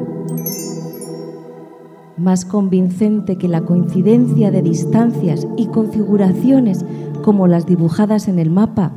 Más 2.16 2.46
convincente 2.46 3.38
que 3.38 3.50
la 3.50 3.66
coincidencia 3.66 4.50
de 4.50 4.62
distancias 4.62 5.46
y 5.58 5.66
configuraciones 5.68 6.86
como 7.22 7.48
las 7.48 7.66
dibujadas 7.66 8.30
en 8.30 8.40
el 8.40 8.50
mapa 8.50 8.94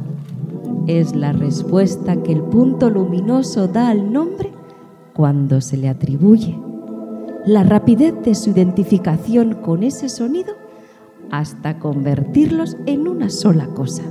es 0.87 1.15
la 1.15 1.33
respuesta 1.33 2.23
que 2.23 2.33
el 2.33 2.43
punto 2.43 2.91
luminoso 2.91 3.69
da 3.69 3.89
al 3.89 4.13
nombre 4.13 4.53
cuando 5.15 5.61
se 5.61 5.77
le 5.77 5.89
atribuye. 5.89 6.59
La 7.45 7.63
rapidez 7.63 8.15
de 8.23 8.35
su 8.35 8.51
identificación 8.51 9.55
con 9.55 9.83
ese 9.83 10.09
sonido 10.09 10.55
hasta 11.31 11.79
convertirlos 11.79 12.77
en 12.87 13.09
una 13.09 13.31
sola 13.31 13.67
cosa 13.69 14.03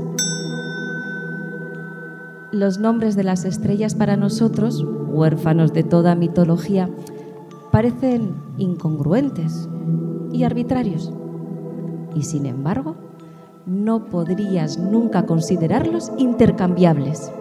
los 2.56 2.80
nombres 2.80 3.16
de 3.16 3.24
las 3.24 3.44
estrellas 3.44 3.96
para 3.96 4.16
nosotros, 4.16 4.86
huérfanos 5.10 5.74
de 5.74 5.84
toda 5.84 6.16
mitología, 6.16 6.90
parecen 7.72 8.34
incongruentes 8.58 9.68
y 10.32 10.44
arbitrarios. 10.44 11.12
Y 12.16 12.24
sin 12.24 12.46
embargo, 12.46 12.96
no 13.66 14.06
podrías 14.06 14.78
nunca 14.78 15.26
considerarlos 15.26 16.12
intercambiables. 16.18 17.32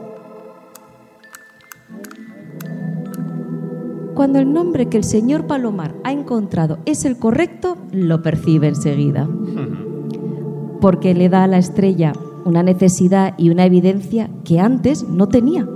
Cuando 4.15 4.39
el 4.39 4.53
nombre 4.53 4.87
que 4.87 4.97
el 4.97 5.05
señor 5.05 5.47
Palomar 5.47 5.95
ha 6.05 6.13
encontrado 6.13 6.79
es 6.87 7.05
el 7.05 7.19
correcto, 7.19 7.77
lo 7.91 8.23
percibe 8.23 8.69
enseguida. 8.69 9.29
Porque 10.81 11.15
le 11.15 11.29
da 11.29 11.45
a 11.45 11.49
la 11.49 11.59
estrella 11.59 12.13
una 12.45 12.63
necesidad 12.63 13.35
y 13.39 13.51
una 13.51 13.65
evidencia 13.65 14.31
que 14.45 14.61
antes 14.61 15.09
no 15.09 15.29
tenía. 15.29 15.69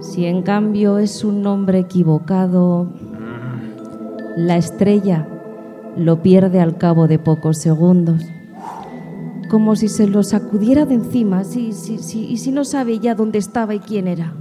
Si 0.00 0.26
en 0.26 0.42
cambio 0.42 0.98
es 0.98 1.24
un 1.24 1.42
nombre 1.42 1.78
equivocado, 1.78 2.88
la 4.36 4.56
estrella 4.56 5.26
lo 5.96 6.22
pierde 6.22 6.60
al 6.60 6.76
cabo 6.76 7.08
de 7.08 7.18
pocos 7.18 7.58
segundos, 7.58 8.22
como 9.48 9.76
si 9.76 9.88
se 9.88 10.06
lo 10.06 10.22
sacudiera 10.22 10.84
de 10.84 10.94
encima, 10.94 11.44
sí, 11.44 11.72
sí, 11.72 11.98
sí, 11.98 12.26
y 12.26 12.38
si 12.38 12.50
no 12.50 12.64
sabe 12.64 12.98
ya 12.98 13.14
dónde 13.14 13.38
estaba 13.38 13.74
y 13.74 13.80
quién 13.80 14.06
era. 14.08 14.34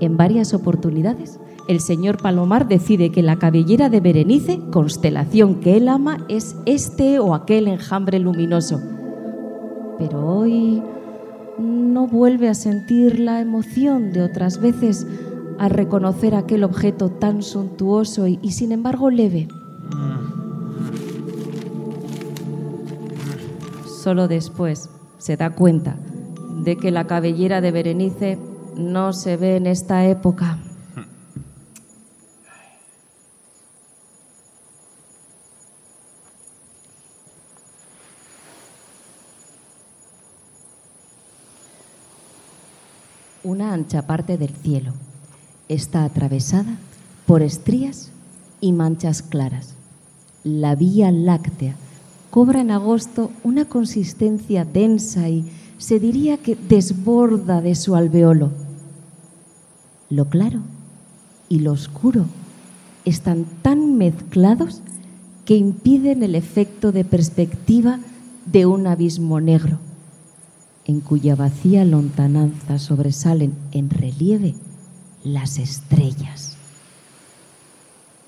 En 0.00 0.16
varias 0.16 0.54
oportunidades 0.54 1.38
el 1.66 1.80
señor 1.80 2.18
Palomar 2.18 2.68
decide 2.68 3.10
que 3.10 3.22
la 3.22 3.36
cabellera 3.36 3.88
de 3.88 4.00
Berenice, 4.00 4.60
constelación 4.70 5.60
que 5.60 5.78
él 5.78 5.88
ama, 5.88 6.18
es 6.28 6.56
este 6.66 7.18
o 7.18 7.34
aquel 7.34 7.68
enjambre 7.68 8.18
luminoso. 8.18 8.80
Pero 9.98 10.26
hoy 10.26 10.82
no 11.58 12.06
vuelve 12.06 12.50
a 12.50 12.54
sentir 12.54 13.18
la 13.18 13.40
emoción 13.40 14.12
de 14.12 14.22
otras 14.22 14.60
veces 14.60 15.06
al 15.58 15.70
reconocer 15.70 16.34
aquel 16.34 16.64
objeto 16.64 17.08
tan 17.08 17.42
suntuoso 17.42 18.26
y, 18.26 18.38
y 18.42 18.52
sin 18.52 18.72
embargo 18.72 19.08
leve. 19.08 19.48
Solo 24.04 24.28
después 24.28 24.90
se 25.16 25.38
da 25.38 25.48
cuenta 25.48 25.96
de 26.62 26.76
que 26.76 26.90
la 26.90 27.06
cabellera 27.06 27.62
de 27.62 27.70
Berenice 27.70 28.38
no 28.76 29.14
se 29.14 29.38
ve 29.38 29.56
en 29.56 29.66
esta 29.66 30.04
época. 30.04 30.58
Una 43.42 43.72
ancha 43.72 44.06
parte 44.06 44.36
del 44.36 44.50
cielo 44.50 44.92
está 45.70 46.04
atravesada 46.04 46.76
por 47.24 47.40
estrías 47.40 48.10
y 48.60 48.72
manchas 48.72 49.22
claras. 49.22 49.72
La 50.42 50.74
Vía 50.74 51.10
Láctea 51.10 51.76
cobra 52.34 52.62
en 52.62 52.72
agosto 52.72 53.30
una 53.44 53.64
consistencia 53.64 54.64
densa 54.64 55.28
y 55.28 55.48
se 55.78 56.00
diría 56.00 56.36
que 56.36 56.56
desborda 56.56 57.60
de 57.60 57.76
su 57.76 57.94
alveolo. 57.94 58.50
Lo 60.10 60.24
claro 60.24 60.58
y 61.48 61.60
lo 61.60 61.70
oscuro 61.70 62.26
están 63.04 63.44
tan 63.62 63.98
mezclados 63.98 64.80
que 65.44 65.54
impiden 65.54 66.24
el 66.24 66.34
efecto 66.34 66.90
de 66.90 67.04
perspectiva 67.04 68.00
de 68.46 68.66
un 68.66 68.88
abismo 68.88 69.40
negro, 69.40 69.78
en 70.86 70.98
cuya 70.98 71.36
vacía 71.36 71.84
lontananza 71.84 72.80
sobresalen 72.80 73.54
en 73.70 73.90
relieve 73.90 74.56
las 75.22 75.58
estrellas. 75.58 76.56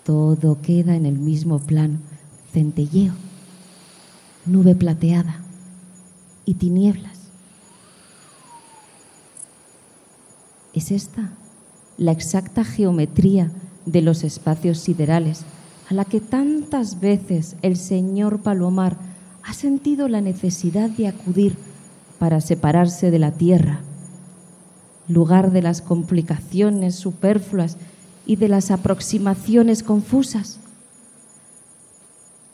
Todo 0.05 0.63
queda 0.63 0.95
en 0.95 1.07
el 1.07 1.19
mismo 1.19 1.59
plano, 1.59 1.99
centelleo, 2.53 3.26
nube 4.47 4.75
plateada 4.75 5.41
y 6.45 6.55
tinieblas. 6.55 7.19
¿Es 10.73 10.91
esta 10.91 11.33
la 11.99 12.13
exacta 12.13 12.65
geometría 12.65 13.51
de 13.87 14.03
los 14.03 14.25
espacios 14.25 14.79
siderales 14.79 15.45
a 15.89 15.95
la 15.95 16.05
que 16.05 16.21
tantas 16.21 17.01
veces 17.01 17.57
el 17.63 17.77
señor 17.77 18.41
Palomar 18.41 18.97
ha 19.43 19.55
sentido 19.55 20.09
la 20.09 20.21
necesidad 20.21 20.91
de 20.91 21.09
acudir 21.09 21.57
para 22.19 22.41
separarse 22.41 23.11
de 23.11 23.19
la 23.19 23.33
Tierra, 23.33 23.81
lugar 25.09 25.53
de 25.53 25.63
las 25.63 25.81
complicaciones 25.81 26.97
superfluas 26.97 27.77
y 28.27 28.37
de 28.37 28.49
las 28.49 28.71
aproximaciones 28.71 29.83
confusas? 29.83 30.59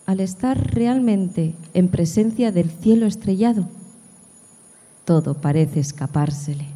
Al 0.04 0.20
estar 0.20 0.74
realmente 0.74 1.54
en 1.74 1.88
presencia 1.88 2.50
del 2.50 2.70
cielo 2.70 3.06
estrellado, 3.06 3.68
todo 5.04 5.34
parece 5.34 5.80
escapársele. 5.80 6.66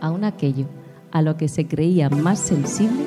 Aún 0.00 0.24
aquello 0.24 0.66
a 1.12 1.22
lo 1.22 1.36
que 1.36 1.48
se 1.48 1.66
creía 1.68 2.10
más 2.10 2.40
sensible, 2.40 3.04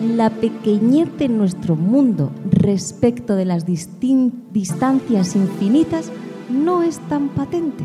la 0.00 0.30
pequeñez 0.30 1.08
de 1.18 1.28
nuestro 1.28 1.74
mundo 1.74 2.30
respecto 2.50 3.34
de 3.34 3.44
las 3.44 3.64
distancias 3.64 5.36
infinitas 5.36 6.10
no 6.48 6.82
es 6.82 6.98
tan 7.08 7.28
patente. 7.28 7.84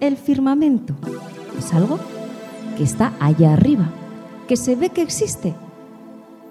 El 0.00 0.16
firmamento 0.16 0.94
es 1.58 1.72
algo 1.74 1.98
que 2.76 2.84
está 2.84 3.12
allá 3.20 3.52
arriba, 3.52 3.90
que 4.48 4.56
se 4.56 4.76
ve 4.76 4.90
que 4.90 5.02
existe, 5.02 5.54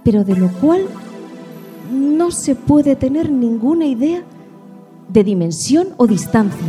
pero 0.03 0.23
de 0.23 0.35
lo 0.35 0.49
cual 0.49 0.85
no 1.91 2.31
se 2.31 2.55
puede 2.55 2.95
tener 2.95 3.31
ninguna 3.31 3.85
idea 3.85 4.23
de 5.07 5.23
dimensión 5.23 5.89
o 5.97 6.05
distancia. 6.05 6.67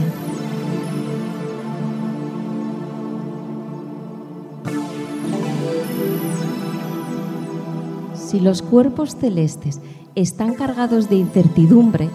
Si 8.15 8.41
los 8.41 8.63
cuerpos 8.63 9.17
celestes 9.17 9.81
están 10.15 10.55
cargados 10.55 11.09
de 11.09 11.17
incertidumbre, 11.17 12.09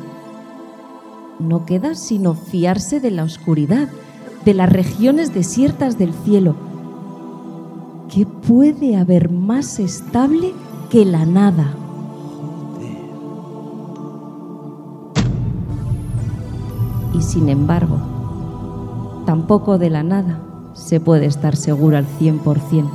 no 1.39 1.65
queda 1.65 1.95
sino 1.95 2.33
fiarse 2.33 2.99
de 2.99 3.11
la 3.11 3.23
oscuridad, 3.23 3.89
de 4.45 4.53
las 4.53 4.71
regiones 4.71 5.33
desiertas 5.33 5.97
del 5.97 6.13
cielo. 6.13 6.55
¿Qué 8.09 8.25
puede 8.25 8.95
haber 8.95 9.29
más 9.29 9.79
estable 9.79 10.53
que 10.89 11.05
la 11.05 11.25
nada? 11.25 11.73
Y 17.13 17.21
sin 17.21 17.49
embargo, 17.49 17.97
tampoco 19.25 19.77
de 19.77 19.89
la 19.89 20.03
nada 20.03 20.41
se 20.73 20.99
puede 20.99 21.25
estar 21.25 21.55
seguro 21.55 21.97
al 21.97 22.05
cien 22.05 22.39
por 22.39 22.59
cien 22.59 22.87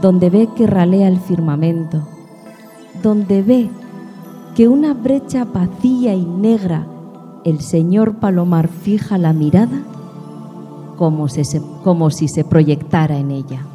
donde 0.00 0.30
ve 0.30 0.48
que 0.54 0.66
ralea 0.66 1.08
el 1.08 1.18
firmamento, 1.18 2.06
donde 3.02 3.42
ve 3.42 3.70
que 4.56 4.68
una 4.68 4.94
brecha 4.94 5.44
vacía 5.44 6.14
y 6.14 6.24
negra 6.24 6.86
el 7.44 7.60
señor 7.60 8.14
Palomar 8.14 8.68
fija 8.68 9.18
la 9.18 9.34
mirada 9.34 9.82
como, 10.96 11.26
como 11.84 12.10
si 12.10 12.26
se 12.26 12.42
proyectara 12.42 13.18
en 13.18 13.32
ella. 13.32 13.66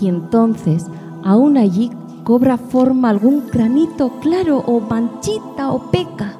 Y 0.00 0.06
entonces, 0.06 0.86
aún 1.24 1.56
allí 1.58 1.90
cobra 2.22 2.58
forma 2.58 3.10
algún 3.10 3.48
granito 3.52 4.20
claro 4.20 4.58
o 4.58 4.78
manchita 4.78 5.72
o 5.72 5.90
peca, 5.90 6.36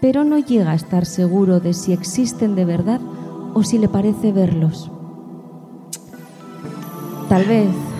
pero 0.00 0.22
no 0.22 0.38
llega 0.38 0.70
a 0.70 0.76
estar 0.76 1.06
seguro 1.06 1.58
de 1.58 1.74
si 1.74 1.92
existen 1.92 2.54
de 2.54 2.64
verdad 2.64 3.00
o 3.52 3.64
si 3.64 3.78
le 3.78 3.88
parece 3.88 4.30
verlos. 4.30 4.92
Tal 7.28 7.44
vez 7.46 7.93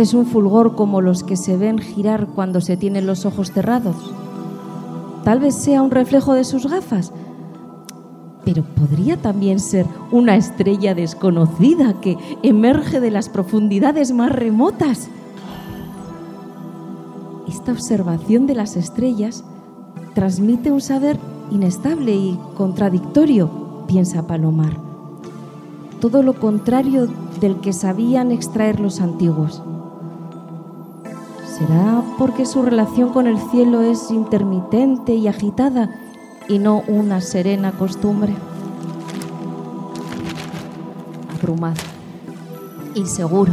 es 0.00 0.14
un 0.14 0.26
fulgor 0.26 0.74
como 0.74 1.00
los 1.00 1.22
que 1.22 1.36
se 1.36 1.56
ven 1.56 1.78
girar 1.78 2.28
cuando 2.28 2.60
se 2.60 2.76
tienen 2.76 3.06
los 3.06 3.26
ojos 3.26 3.52
cerrados. 3.52 3.96
Tal 5.24 5.40
vez 5.40 5.54
sea 5.54 5.82
un 5.82 5.90
reflejo 5.90 6.34
de 6.34 6.44
sus 6.44 6.66
gafas, 6.66 7.12
pero 8.44 8.62
podría 8.62 9.16
también 9.16 9.60
ser 9.60 9.86
una 10.10 10.36
estrella 10.36 10.94
desconocida 10.94 12.00
que 12.00 12.16
emerge 12.42 13.00
de 13.00 13.10
las 13.10 13.28
profundidades 13.28 14.12
más 14.12 14.32
remotas. 14.32 15.08
Esta 17.48 17.72
observación 17.72 18.46
de 18.46 18.54
las 18.54 18.76
estrellas 18.76 19.44
transmite 20.14 20.72
un 20.72 20.80
saber 20.80 21.18
inestable 21.50 22.14
y 22.14 22.38
contradictorio, 22.54 23.84
piensa 23.86 24.26
Palomar 24.26 24.90
todo 26.00 26.22
lo 26.22 26.32
contrario 26.32 27.08
del 27.40 27.60
que 27.60 27.72
sabían 27.72 28.32
extraer 28.32 28.80
los 28.80 29.00
antiguos. 29.00 29.62
¿Será 31.60 32.02
porque 32.16 32.46
su 32.46 32.62
relación 32.62 33.10
con 33.10 33.26
el 33.26 33.36
cielo 33.50 33.82
es 33.82 34.10
intermitente 34.10 35.14
y 35.14 35.28
agitada 35.28 35.90
y 36.48 36.58
no 36.58 36.82
una 36.88 37.20
serena 37.20 37.72
costumbre? 37.72 38.34
Abrumado, 41.38 41.76
inseguro, 42.94 43.52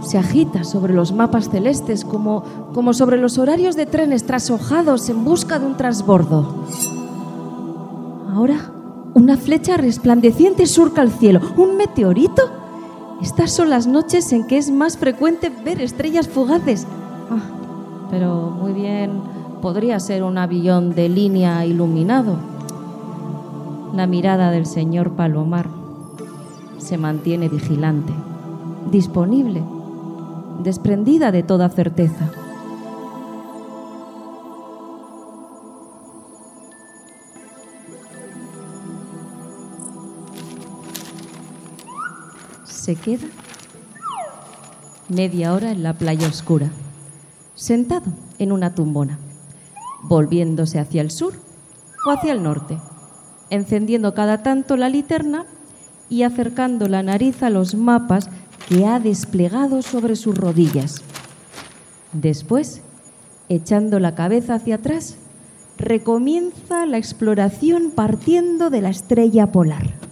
se 0.00 0.18
agita 0.18 0.64
sobre 0.64 0.94
los 0.94 1.12
mapas 1.12 1.48
celestes 1.48 2.04
como, 2.04 2.42
como 2.74 2.92
sobre 2.92 3.18
los 3.18 3.38
horarios 3.38 3.76
de 3.76 3.86
trenes 3.86 4.26
trashojados 4.26 5.08
en 5.08 5.24
busca 5.24 5.60
de 5.60 5.66
un 5.66 5.76
transbordo. 5.76 6.64
Ahora 8.34 8.72
una 9.14 9.36
flecha 9.36 9.76
resplandeciente 9.76 10.66
surca 10.66 11.02
el 11.02 11.12
cielo. 11.12 11.40
¿Un 11.56 11.76
meteorito? 11.76 12.65
Estas 13.22 13.50
son 13.50 13.70
las 13.70 13.86
noches 13.86 14.32
en 14.32 14.46
que 14.46 14.58
es 14.58 14.70
más 14.70 14.98
frecuente 14.98 15.50
ver 15.64 15.80
estrellas 15.80 16.28
fugaces. 16.28 16.86
Ah, 17.30 17.42
pero 18.10 18.50
muy 18.50 18.72
bien, 18.72 19.20
podría 19.62 19.98
ser 20.00 20.22
un 20.22 20.36
avión 20.36 20.94
de 20.94 21.08
línea 21.08 21.64
iluminado. 21.64 22.36
La 23.94 24.06
mirada 24.06 24.50
del 24.50 24.66
señor 24.66 25.12
Palomar 25.12 25.66
se 26.78 26.98
mantiene 26.98 27.48
vigilante, 27.48 28.12
disponible, 28.90 29.62
desprendida 30.62 31.32
de 31.32 31.42
toda 31.42 31.70
certeza. 31.70 32.30
Se 42.86 42.94
queda 42.94 43.26
media 45.08 45.54
hora 45.54 45.72
en 45.72 45.82
la 45.82 45.94
playa 45.94 46.28
oscura, 46.28 46.70
sentado 47.56 48.12
en 48.38 48.52
una 48.52 48.76
tumbona, 48.76 49.18
volviéndose 50.04 50.78
hacia 50.78 51.00
el 51.00 51.10
sur 51.10 51.34
o 52.06 52.10
hacia 52.12 52.30
el 52.30 52.44
norte, 52.44 52.78
encendiendo 53.50 54.14
cada 54.14 54.44
tanto 54.44 54.76
la 54.76 54.88
linterna 54.88 55.46
y 56.08 56.22
acercando 56.22 56.86
la 56.86 57.02
nariz 57.02 57.42
a 57.42 57.50
los 57.50 57.74
mapas 57.74 58.30
que 58.68 58.86
ha 58.86 59.00
desplegado 59.00 59.82
sobre 59.82 60.14
sus 60.14 60.38
rodillas. 60.38 61.02
Después, 62.12 62.82
echando 63.48 63.98
la 63.98 64.14
cabeza 64.14 64.54
hacia 64.54 64.76
atrás, 64.76 65.16
recomienza 65.76 66.86
la 66.86 66.98
exploración 66.98 67.90
partiendo 67.90 68.70
de 68.70 68.82
la 68.82 68.90
estrella 68.90 69.50
polar. 69.50 70.06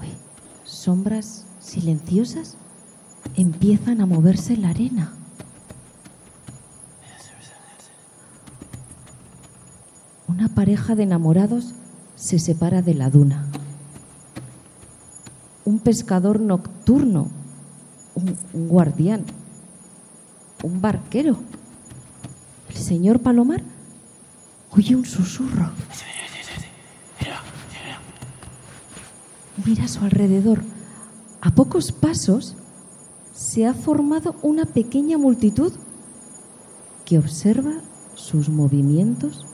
Uy, 0.00 0.08
sombras 0.84 1.46
silenciosas 1.60 2.56
empiezan 3.36 4.02
a 4.02 4.06
moverse 4.06 4.52
en 4.52 4.62
la 4.62 4.68
arena. 4.68 5.12
Una 10.28 10.48
pareja 10.48 10.94
de 10.94 11.04
enamorados 11.04 11.72
se 12.16 12.38
separa 12.38 12.82
de 12.82 12.92
la 12.92 13.08
duna. 13.08 13.46
Un 15.64 15.78
pescador 15.78 16.38
nocturno, 16.38 17.30
un, 18.14 18.36
un 18.52 18.68
guardián, 18.68 19.24
un 20.62 20.82
barquero. 20.82 21.38
El 22.68 22.76
señor 22.76 23.20
Palomar 23.20 23.62
oye 24.70 24.94
un 24.96 25.06
susurro. 25.06 25.70
Mira 29.64 29.84
a 29.84 29.88
su 29.88 30.04
alrededor. 30.04 30.73
A 31.44 31.50
pocos 31.50 31.92
pasos 31.92 32.56
se 33.34 33.66
ha 33.66 33.74
formado 33.74 34.34
una 34.40 34.64
pequeña 34.64 35.18
multitud 35.18 35.74
que 37.04 37.18
observa 37.18 37.82
sus 38.14 38.48
movimientos 38.48 39.44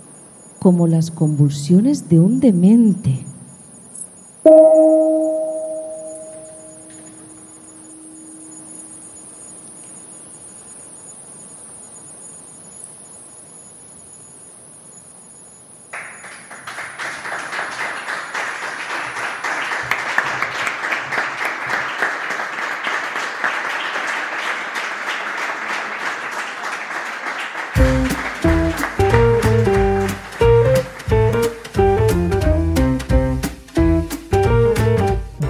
como 0.60 0.86
las 0.86 1.10
convulsiones 1.10 2.08
de 2.08 2.20
un 2.20 2.38
demente. 2.38 3.24